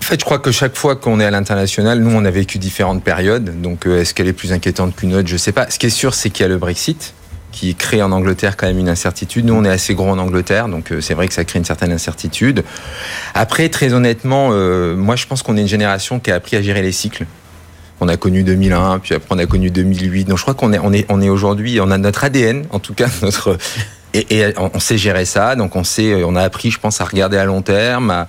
En 0.00 0.06
fait, 0.06 0.20
je 0.20 0.24
crois 0.24 0.38
que 0.38 0.52
chaque 0.52 0.76
fois 0.76 0.96
qu'on 0.96 1.18
est 1.18 1.24
à 1.24 1.30
l'international, 1.30 1.98
nous, 2.00 2.14
on 2.14 2.24
a 2.24 2.30
vécu 2.30 2.58
différentes 2.58 3.02
périodes. 3.02 3.60
Donc, 3.60 3.86
est-ce 3.86 4.14
qu'elle 4.14 4.28
est 4.28 4.34
plus 4.34 4.52
inquiétante 4.52 4.94
qu'une 4.94 5.14
autre? 5.14 5.28
Je 5.28 5.34
ne 5.34 5.38
sais 5.38 5.52
pas. 5.52 5.70
Ce 5.70 5.78
qui 5.78 5.86
est 5.86 5.90
sûr, 5.90 6.14
c'est 6.14 6.30
qu'il 6.30 6.44
y 6.44 6.46
a 6.46 6.48
le 6.48 6.58
Brexit 6.58 7.14
qui 7.54 7.74
crée 7.74 8.02
en 8.02 8.12
Angleterre 8.12 8.56
quand 8.56 8.66
même 8.66 8.78
une 8.78 8.88
incertitude. 8.88 9.46
Nous, 9.46 9.54
on 9.54 9.64
est 9.64 9.70
assez 9.70 9.94
gros 9.94 10.10
en 10.10 10.18
Angleterre, 10.18 10.68
donc 10.68 10.92
c'est 11.00 11.14
vrai 11.14 11.28
que 11.28 11.34
ça 11.34 11.44
crée 11.44 11.58
une 11.58 11.64
certaine 11.64 11.92
incertitude. 11.92 12.64
Après, 13.32 13.68
très 13.68 13.94
honnêtement, 13.94 14.48
euh, 14.52 14.96
moi, 14.96 15.14
je 15.14 15.26
pense 15.26 15.42
qu'on 15.42 15.56
est 15.56 15.60
une 15.60 15.68
génération 15.68 16.18
qui 16.18 16.30
a 16.32 16.34
appris 16.34 16.56
à 16.56 16.62
gérer 16.62 16.82
les 16.82 16.92
cycles. 16.92 17.26
On 18.00 18.08
a 18.08 18.16
connu 18.16 18.42
2001, 18.42 18.98
puis 18.98 19.14
après 19.14 19.28
on 19.30 19.38
a 19.38 19.46
connu 19.46 19.70
2008. 19.70 20.24
Donc 20.24 20.38
je 20.38 20.42
crois 20.42 20.54
qu'on 20.54 20.72
est, 20.72 20.80
on 20.80 20.92
est, 20.92 21.06
on 21.08 21.22
est 21.22 21.28
aujourd'hui, 21.28 21.80
on 21.80 21.92
a 21.92 21.96
notre 21.96 22.24
ADN, 22.24 22.66
en 22.70 22.80
tout 22.80 22.92
cas 22.92 23.06
notre, 23.22 23.56
et, 24.14 24.38
et, 24.38 24.54
on 24.56 24.80
sait 24.80 24.96
gérer 24.96 25.24
ça. 25.24 25.56
Donc 25.56 25.76
on 25.76 25.84
sait, 25.84 26.22
on 26.24 26.36
a 26.36 26.42
appris, 26.42 26.70
je 26.70 26.78
pense, 26.78 27.00
à 27.00 27.04
regarder 27.04 27.36
à 27.36 27.44
long 27.44 27.62
terme, 27.62 28.10
à, 28.10 28.28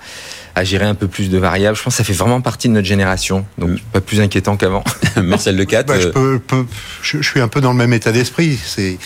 à 0.56 0.64
gérer 0.64 0.86
un 0.86 0.94
peu 0.94 1.06
plus 1.06 1.28
de 1.28 1.38
variables. 1.38 1.76
Je 1.76 1.82
pense 1.82 1.94
que 1.94 1.98
ça 1.98 2.04
fait 2.04 2.14
vraiment 2.14 2.40
partie 2.40 2.68
de 2.68 2.72
notre 2.72 2.86
génération, 2.86 3.44
donc 3.58 3.70
mmh. 3.70 3.78
pas 3.92 4.00
plus 4.00 4.20
inquiétant 4.20 4.56
qu'avant. 4.56 4.82
Marcel 5.22 5.54
Lecat. 5.54 5.82
Bah, 5.84 6.00
je, 6.00 6.08
peux, 6.08 6.38
peux, 6.38 6.66
je, 7.02 7.18
je, 7.18 7.28
suis 7.28 7.40
un 7.40 7.48
peu 7.48 7.60
dans 7.60 7.72
le 7.72 7.76
même 7.76 7.92
état 7.92 8.10
d'esprit. 8.10 8.58
C'est, 8.64 8.98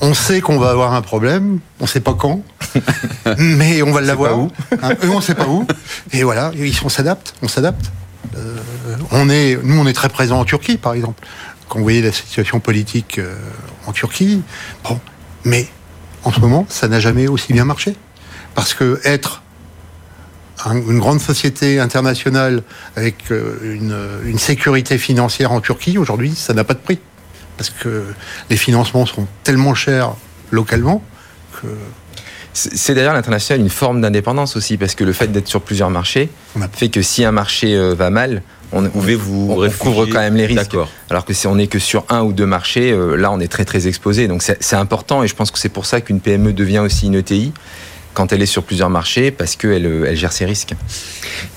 on 0.00 0.12
sait 0.12 0.40
qu'on 0.40 0.58
va 0.58 0.70
avoir 0.70 0.92
un 0.92 1.02
problème, 1.02 1.60
on 1.80 1.86
sait 1.86 2.00
pas 2.00 2.14
quand, 2.14 2.42
mais 3.38 3.80
on 3.82 3.92
va 3.92 4.00
l'avoir. 4.00 4.38
Hein, 4.82 4.94
on 5.04 5.20
sait 5.20 5.36
pas 5.36 5.46
où. 5.46 5.66
Et 6.12 6.24
voilà, 6.24 6.50
on 6.84 6.88
s'adapte, 6.88 7.34
on 7.42 7.48
s'adapte. 7.48 7.92
Euh, 8.36 8.56
on 9.12 9.30
est, 9.30 9.56
nous, 9.62 9.78
on 9.78 9.86
est 9.86 9.92
très 9.92 10.08
présent 10.08 10.40
en 10.40 10.44
Turquie, 10.44 10.78
par 10.78 10.94
exemple. 10.94 11.24
Quand 11.68 11.78
vous 11.78 11.84
voyez 11.84 12.02
la 12.02 12.12
situation 12.12 12.58
politique 12.58 13.18
euh, 13.18 13.36
en 13.86 13.92
Turquie, 13.92 14.42
bon, 14.82 15.00
mais 15.44 15.68
en 16.26 16.32
ce 16.32 16.40
moment, 16.40 16.66
ça 16.68 16.88
n'a 16.88 16.98
jamais 16.98 17.28
aussi 17.28 17.52
bien 17.52 17.64
marché. 17.64 17.94
Parce 18.56 18.74
que 18.74 19.00
être 19.04 19.42
un, 20.64 20.74
une 20.74 20.98
grande 20.98 21.20
société 21.20 21.78
internationale 21.78 22.62
avec 22.96 23.30
euh, 23.30 23.58
une, 23.62 23.96
une 24.28 24.38
sécurité 24.38 24.98
financière 24.98 25.52
en 25.52 25.60
Turquie, 25.60 25.98
aujourd'hui, 25.98 26.34
ça 26.34 26.52
n'a 26.52 26.64
pas 26.64 26.74
de 26.74 26.80
prix. 26.80 26.98
Parce 27.56 27.70
que 27.70 28.04
les 28.50 28.56
financements 28.56 29.06
sont 29.06 29.28
tellement 29.44 29.74
chers 29.74 30.14
localement 30.50 31.02
que 31.62 31.68
c'est 32.52 32.94
d'ailleurs 32.94 33.12
l'international 33.12 33.60
une 33.60 33.70
forme 33.70 34.00
d'indépendance 34.00 34.56
aussi, 34.56 34.78
parce 34.78 34.94
que 34.94 35.04
le 35.04 35.12
fait 35.12 35.28
d'être 35.28 35.46
sur 35.46 35.60
plusieurs 35.60 35.90
marchés 35.90 36.30
fait 36.72 36.88
que 36.88 37.02
si 37.02 37.22
un 37.24 37.32
marché 37.32 37.76
euh, 37.76 37.94
va 37.94 38.08
mal, 38.10 38.42
on, 38.72 38.88
pouvez 38.88 39.14
vous 39.14 39.48
on, 39.50 39.64
on 39.64 39.70
couvre 39.70 40.06
quand 40.06 40.20
même 40.20 40.36
les 40.36 40.46
risques. 40.46 40.76
Alors 41.10 41.24
que 41.24 41.32
si 41.32 41.46
on 41.46 41.56
n'est 41.56 41.66
que 41.66 41.78
sur 41.78 42.04
un 42.08 42.22
ou 42.22 42.32
deux 42.32 42.46
marchés, 42.46 42.92
euh, 42.92 43.16
là 43.16 43.30
on 43.32 43.40
est 43.40 43.48
très 43.48 43.64
très 43.64 43.86
exposé. 43.86 44.28
Donc 44.28 44.42
c'est 44.42 44.76
important 44.76 45.22
et 45.22 45.28
je 45.28 45.34
pense 45.34 45.50
que 45.50 45.58
c'est 45.58 45.68
pour 45.68 45.86
ça 45.86 46.00
qu'une 46.00 46.20
PME 46.20 46.52
devient 46.52 46.80
aussi 46.80 47.06
une 47.06 47.14
ETI 47.14 47.52
quand 48.16 48.32
elle 48.32 48.40
est 48.40 48.46
sur 48.46 48.62
plusieurs 48.62 48.88
marchés 48.88 49.30
parce 49.30 49.56
qu'elle 49.56 49.84
elle 50.06 50.16
gère 50.16 50.32
ses 50.32 50.46
risques. 50.46 50.74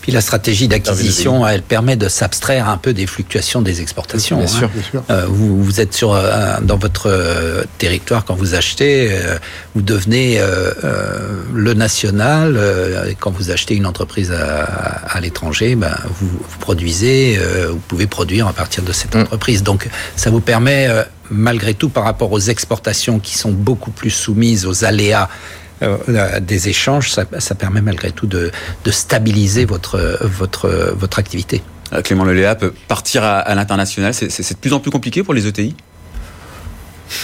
Puis 0.02 0.12
la 0.12 0.20
stratégie 0.20 0.68
d'acquisition, 0.68 1.48
elle 1.48 1.62
permet 1.62 1.96
de 1.96 2.10
s'abstraire 2.10 2.68
un 2.68 2.78
peu 2.78 2.92
des 2.92 3.08
fluctuations 3.08 3.62
des 3.62 3.82
exportations. 3.82 4.38
Bien, 4.38 4.46
hein. 4.46 4.60
sûr, 4.60 4.70
bien 4.70 4.84
sûr. 4.84 5.04
Euh, 5.10 5.26
vous, 5.28 5.64
vous, 5.64 5.80
êtes 5.80 5.94
sur 5.94 6.14
euh, 6.14 6.58
dans 6.62 6.78
votre 6.78 7.08
euh, 7.08 7.64
territoire 7.78 8.26
quand 8.26 8.36
vous 8.36 8.56
achetez, 8.56 9.10
euh, 9.10 9.38
vous 9.74 9.82
devenez 9.82 10.38
euh, 10.40 10.74
le 11.54 11.74
national. 11.74 12.60
quand 13.22 13.32
vous 13.32 13.52
achetez 13.52 13.76
une 13.76 13.86
entreprise 13.86 14.34
à, 14.34 14.64
à 14.64 15.22
l'étranger, 15.22 15.76
ben, 15.76 15.96
vous, 16.20 16.28
vous, 16.28 16.60
produisez, 16.60 17.40
vous 17.70 17.82
pouvez 17.88 18.08
produire 18.08 18.48
à 18.48 18.54
partir 18.54 18.84
de 18.84 18.92
cette 18.92 19.16
entreprise. 19.16 19.64
Donc 19.64 19.88
ça 20.18 20.30
vous 20.30 20.42
permet 20.42 20.90
malgré 21.32 21.74
tout 21.74 21.88
par 21.88 22.04
rapport 22.04 22.32
aux 22.34 22.40
exportations 22.40 23.20
qui 23.20 23.38
sont 23.38 23.52
beaucoup 23.52 23.92
plus 23.92 24.10
soumises 24.10 24.66
aux 24.66 24.84
aléas 24.84 25.30
euh, 25.82 26.40
des 26.40 26.70
échanges, 26.70 27.12
ça, 27.12 27.26
ça, 27.40 27.56
permet 27.56 27.82
malgré 27.82 28.12
tout 28.12 28.28
de, 28.28 28.52
de 28.84 28.92
stabiliser 28.92 29.66
votre, 29.66 30.20
votre, 30.22 30.94
votre 30.96 31.20
activité. 31.20 31.62
Clément 32.04 32.24
Leléa, 32.24 32.56
partir 32.88 33.24
à, 33.24 33.40
à 33.40 33.56
l'international, 33.56 34.14
c'est 34.14 34.54
de 34.54 34.60
plus 34.60 34.74
en 34.74 34.80
plus 34.80 34.92
compliqué 34.92 35.24
pour 35.24 35.34
les 35.34 35.48
ETI 35.48 35.76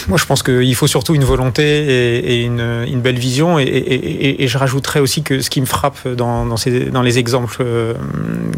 moi, 0.08 0.18
je 0.18 0.24
pense 0.24 0.42
qu'il 0.42 0.74
faut 0.74 0.86
surtout 0.86 1.14
une 1.14 1.24
volonté 1.24 1.62
et, 1.62 2.42
une, 2.42 3.00
belle 3.00 3.18
vision. 3.18 3.58
Et, 3.58 4.46
je 4.46 4.58
rajouterais 4.58 5.00
aussi 5.00 5.22
que 5.22 5.40
ce 5.40 5.50
qui 5.50 5.60
me 5.60 5.66
frappe 5.66 6.06
dans, 6.08 6.54
les 7.02 7.18
exemples 7.18 7.56
euh, 7.60 7.94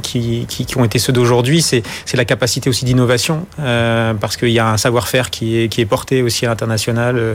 qui, 0.03 0.47
ont 0.77 0.85
été 0.85 0.99
ceux 0.99 1.13
d'aujourd'hui, 1.13 1.63
c'est 1.63 1.83
la 2.15 2.25
capacité 2.25 2.69
aussi 2.69 2.85
d'innovation, 2.85 3.47
euh, 3.61 4.15
parce 4.15 4.37
qu'il 4.37 4.51
y 4.51 4.59
a 4.59 4.69
un 4.69 4.77
savoir-faire 4.77 5.31
qui 5.31 5.63
est, 5.63 5.89
porté 5.89 6.23
aussi 6.23 6.45
à 6.45 6.51
l'international. 6.51 7.17
Euh, 7.17 7.35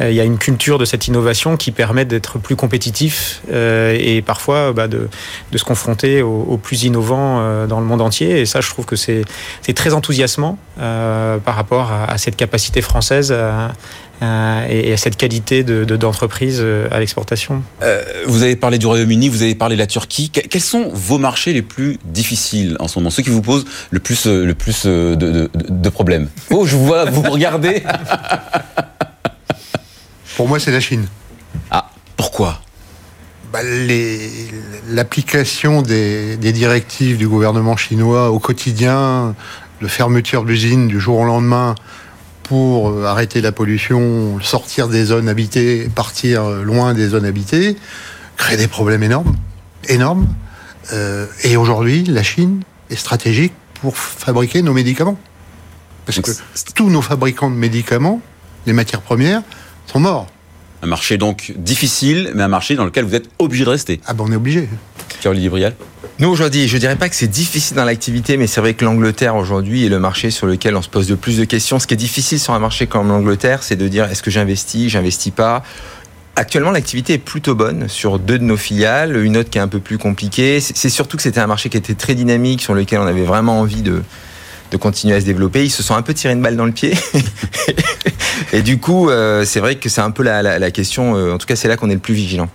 il 0.00 0.14
y 0.14 0.20
a 0.20 0.24
une 0.24 0.38
culture 0.38 0.78
de 0.78 0.84
cette 0.84 1.08
innovation 1.08 1.56
qui 1.56 1.70
permet 1.70 2.04
d'être 2.04 2.38
plus 2.38 2.56
compétitif 2.56 3.40
et 3.50 4.22
parfois 4.26 4.72
bah, 4.72 4.88
de, 4.88 5.08
se 5.54 5.64
confronter 5.64 6.22
aux, 6.22 6.58
plus 6.62 6.84
innovants 6.84 7.66
dans 7.66 7.80
le 7.80 7.86
monde 7.86 8.02
entier. 8.02 8.40
Et 8.40 8.46
ça, 8.46 8.60
je 8.60 8.68
trouve 8.68 8.84
que 8.84 8.96
c'est 8.96 9.24
très 9.74 9.94
enthousiasmant 9.94 10.58
par 10.76 11.54
rapport 11.54 11.90
à 11.92 12.18
cette 12.18 12.36
capacité 12.36 12.82
française 12.82 13.32
euh, 14.22 14.66
et 14.68 14.92
à 14.92 14.96
cette 14.96 15.16
qualité 15.16 15.64
d'entreprise 15.64 16.58
de, 16.58 16.86
de, 16.88 16.94
à 16.94 17.00
l'exportation. 17.00 17.62
Euh, 17.82 18.02
vous 18.26 18.42
avez 18.42 18.56
parlé 18.56 18.78
du 18.78 18.86
Royaume-Uni, 18.86 19.28
vous 19.28 19.42
avez 19.42 19.54
parlé 19.54 19.74
de 19.74 19.80
la 19.80 19.86
Turquie. 19.86 20.30
Quels 20.30 20.60
sont 20.60 20.88
vos 20.92 21.18
marchés 21.18 21.52
les 21.52 21.62
plus 21.62 21.98
difficiles 22.04 22.76
en 22.78 22.88
ce 22.88 22.98
moment? 22.98 23.10
Ceux 23.10 23.22
qui 23.22 23.30
vous 23.30 23.42
posent 23.42 23.64
le 23.90 23.98
plus, 23.98 24.26
euh, 24.26 24.44
le 24.46 24.54
plus 24.54 24.86
de, 24.86 25.14
de, 25.16 25.50
de 25.54 25.88
problèmes 25.88 26.28
Oh, 26.50 26.64
je 26.64 26.76
vous 26.76 26.86
vois, 26.86 27.04
vous 27.06 27.22
regardez 27.22 27.82
Pour 30.36 30.48
moi, 30.48 30.58
c'est 30.58 30.72
la 30.72 30.80
Chine. 30.80 31.06
Ah, 31.70 31.90
pourquoi? 32.16 32.60
Bah, 33.52 33.60
L'application 34.88 35.82
des, 35.82 36.36
des 36.36 36.52
directives 36.52 37.18
du 37.18 37.28
gouvernement 37.28 37.76
chinois 37.76 38.30
au 38.30 38.38
quotidien, 38.38 39.34
de 39.80 39.86
fermeture 39.88 40.44
d'usines 40.44 40.88
du 40.88 41.00
jour 41.00 41.18
au 41.20 41.24
lendemain, 41.24 41.74
pour 42.44 42.90
euh, 42.90 43.04
arrêter 43.06 43.40
la 43.40 43.50
pollution, 43.50 44.38
sortir 44.40 44.86
des 44.88 45.06
zones 45.06 45.28
habitées, 45.28 45.90
partir 45.92 46.44
euh, 46.44 46.62
loin 46.62 46.94
des 46.94 47.08
zones 47.08 47.24
habitées, 47.24 47.76
crée 48.36 48.56
des 48.56 48.68
problèmes 48.68 49.02
énormes, 49.02 49.34
énormes. 49.88 50.28
Euh, 50.92 51.26
et 51.42 51.56
aujourd'hui, 51.56 52.04
la 52.04 52.22
Chine 52.22 52.60
est 52.90 52.96
stratégique 52.96 53.52
pour 53.80 53.96
fabriquer 53.96 54.62
nos 54.62 54.72
médicaments. 54.72 55.18
Parce 56.06 56.20
que 56.20 56.30
tous 56.74 56.90
nos 56.90 57.02
fabricants 57.02 57.50
de 57.50 57.56
médicaments, 57.56 58.20
les 58.66 58.74
matières 58.74 59.00
premières, 59.00 59.42
sont 59.86 60.00
morts. 60.00 60.26
Un 60.82 60.86
marché 60.86 61.16
donc 61.16 61.54
difficile, 61.56 62.32
mais 62.34 62.42
un 62.42 62.48
marché 62.48 62.74
dans 62.76 62.84
lequel 62.84 63.06
vous 63.06 63.14
êtes 63.14 63.30
obligé 63.38 63.64
de 63.64 63.70
rester. 63.70 64.00
Ah 64.06 64.12
ben 64.12 64.24
on 64.28 64.32
est 64.32 64.36
obligé. 64.36 64.68
Pierre-Olivier 65.24 65.72
nous 66.20 66.28
aujourd'hui, 66.28 66.68
je 66.68 66.76
dirais 66.76 66.94
pas 66.94 67.08
que 67.08 67.16
c'est 67.16 67.26
difficile 67.26 67.76
dans 67.76 67.84
l'activité, 67.84 68.36
mais 68.36 68.46
c'est 68.46 68.60
vrai 68.60 68.74
que 68.74 68.84
l'Angleterre 68.84 69.34
aujourd'hui 69.34 69.86
est 69.86 69.88
le 69.88 69.98
marché 69.98 70.30
sur 70.30 70.46
lequel 70.46 70.76
on 70.76 70.82
se 70.82 70.88
pose 70.88 71.08
de 71.08 71.16
plus 71.16 71.38
de 71.38 71.44
questions. 71.44 71.80
Ce 71.80 71.88
qui 71.88 71.94
est 71.94 71.96
difficile 71.96 72.38
sur 72.38 72.52
un 72.52 72.60
marché 72.60 72.86
comme 72.86 73.08
l'Angleterre, 73.08 73.64
c'est 73.64 73.74
de 73.74 73.88
dire 73.88 74.04
est-ce 74.04 74.22
que 74.22 74.30
j'investis, 74.30 74.92
j'investis 74.92 75.32
pas? 75.32 75.64
Actuellement, 76.36 76.70
l'activité 76.70 77.14
est 77.14 77.18
plutôt 77.18 77.56
bonne 77.56 77.88
sur 77.88 78.20
deux 78.20 78.38
de 78.38 78.44
nos 78.44 78.56
filiales, 78.56 79.16
une 79.16 79.36
autre 79.38 79.50
qui 79.50 79.58
est 79.58 79.62
un 79.62 79.66
peu 79.66 79.80
plus 79.80 79.98
compliquée. 79.98 80.60
C'est 80.60 80.88
surtout 80.88 81.16
que 81.16 81.22
c'était 81.22 81.40
un 81.40 81.48
marché 81.48 81.68
qui 81.68 81.78
était 81.78 81.94
très 81.94 82.14
dynamique, 82.14 82.62
sur 82.62 82.74
lequel 82.74 83.00
on 83.00 83.06
avait 83.06 83.24
vraiment 83.24 83.58
envie 83.58 83.82
de, 83.82 84.02
de 84.70 84.76
continuer 84.76 85.16
à 85.16 85.20
se 85.20 85.26
développer. 85.26 85.64
Ils 85.64 85.70
se 85.70 85.82
sont 85.82 85.96
un 85.96 86.02
peu 86.02 86.14
tirés 86.14 86.34
une 86.34 86.42
balle 86.42 86.56
dans 86.56 86.66
le 86.66 86.72
pied. 86.72 86.92
Et 88.52 88.62
du 88.62 88.78
coup, 88.78 89.10
euh, 89.10 89.44
c'est 89.44 89.60
vrai 89.60 89.76
que 89.76 89.88
c'est 89.88 90.00
un 90.00 90.12
peu 90.12 90.22
la, 90.22 90.42
la, 90.42 90.60
la 90.60 90.70
question, 90.70 91.16
euh, 91.16 91.32
en 91.32 91.38
tout 91.38 91.46
cas 91.46 91.56
c'est 91.56 91.66
là 91.66 91.76
qu'on 91.76 91.90
est 91.90 91.94
le 91.94 92.00
plus 92.00 92.14
vigilant. 92.14 92.48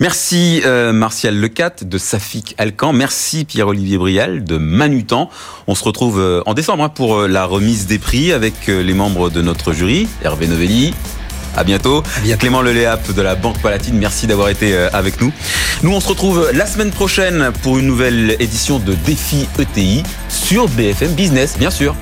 Merci 0.00 0.62
euh, 0.64 0.92
Martial 0.92 1.38
Lecat 1.38 1.82
de 1.82 1.98
Safik 1.98 2.54
Alcan. 2.58 2.92
Merci 2.92 3.44
Pierre-Olivier 3.44 3.98
Brial 3.98 4.44
de 4.44 4.56
Manutan. 4.56 5.30
On 5.66 5.74
se 5.74 5.84
retrouve 5.84 6.18
euh, 6.18 6.42
en 6.46 6.54
décembre 6.54 6.84
hein, 6.84 6.88
pour 6.88 7.20
euh, 7.20 7.28
la 7.28 7.44
remise 7.44 7.86
des 7.86 7.98
prix 7.98 8.32
avec 8.32 8.68
euh, 8.68 8.82
les 8.82 8.94
membres 8.94 9.30
de 9.30 9.42
notre 9.42 9.72
jury, 9.72 10.08
Hervé 10.22 10.46
Novelli, 10.46 10.94
À 11.56 11.64
bientôt. 11.64 12.02
Clément 12.38 12.62
Leléap 12.62 13.12
de 13.12 13.22
la 13.22 13.34
Banque 13.34 13.60
Palatine, 13.60 13.96
merci 13.98 14.26
d'avoir 14.26 14.48
été 14.48 14.74
avec 14.74 15.20
nous. 15.20 15.32
Nous, 15.82 15.92
on 15.92 16.00
se 16.00 16.08
retrouve 16.08 16.50
la 16.54 16.66
semaine 16.66 16.90
prochaine 16.90 17.50
pour 17.62 17.78
une 17.78 17.86
nouvelle 17.86 18.36
édition 18.40 18.78
de 18.78 18.94
Défi 18.94 19.46
ETI 19.58 20.02
sur 20.28 20.68
BFM 20.68 21.12
Business, 21.12 21.58
bien 21.58 21.70
sûr. 21.70 21.94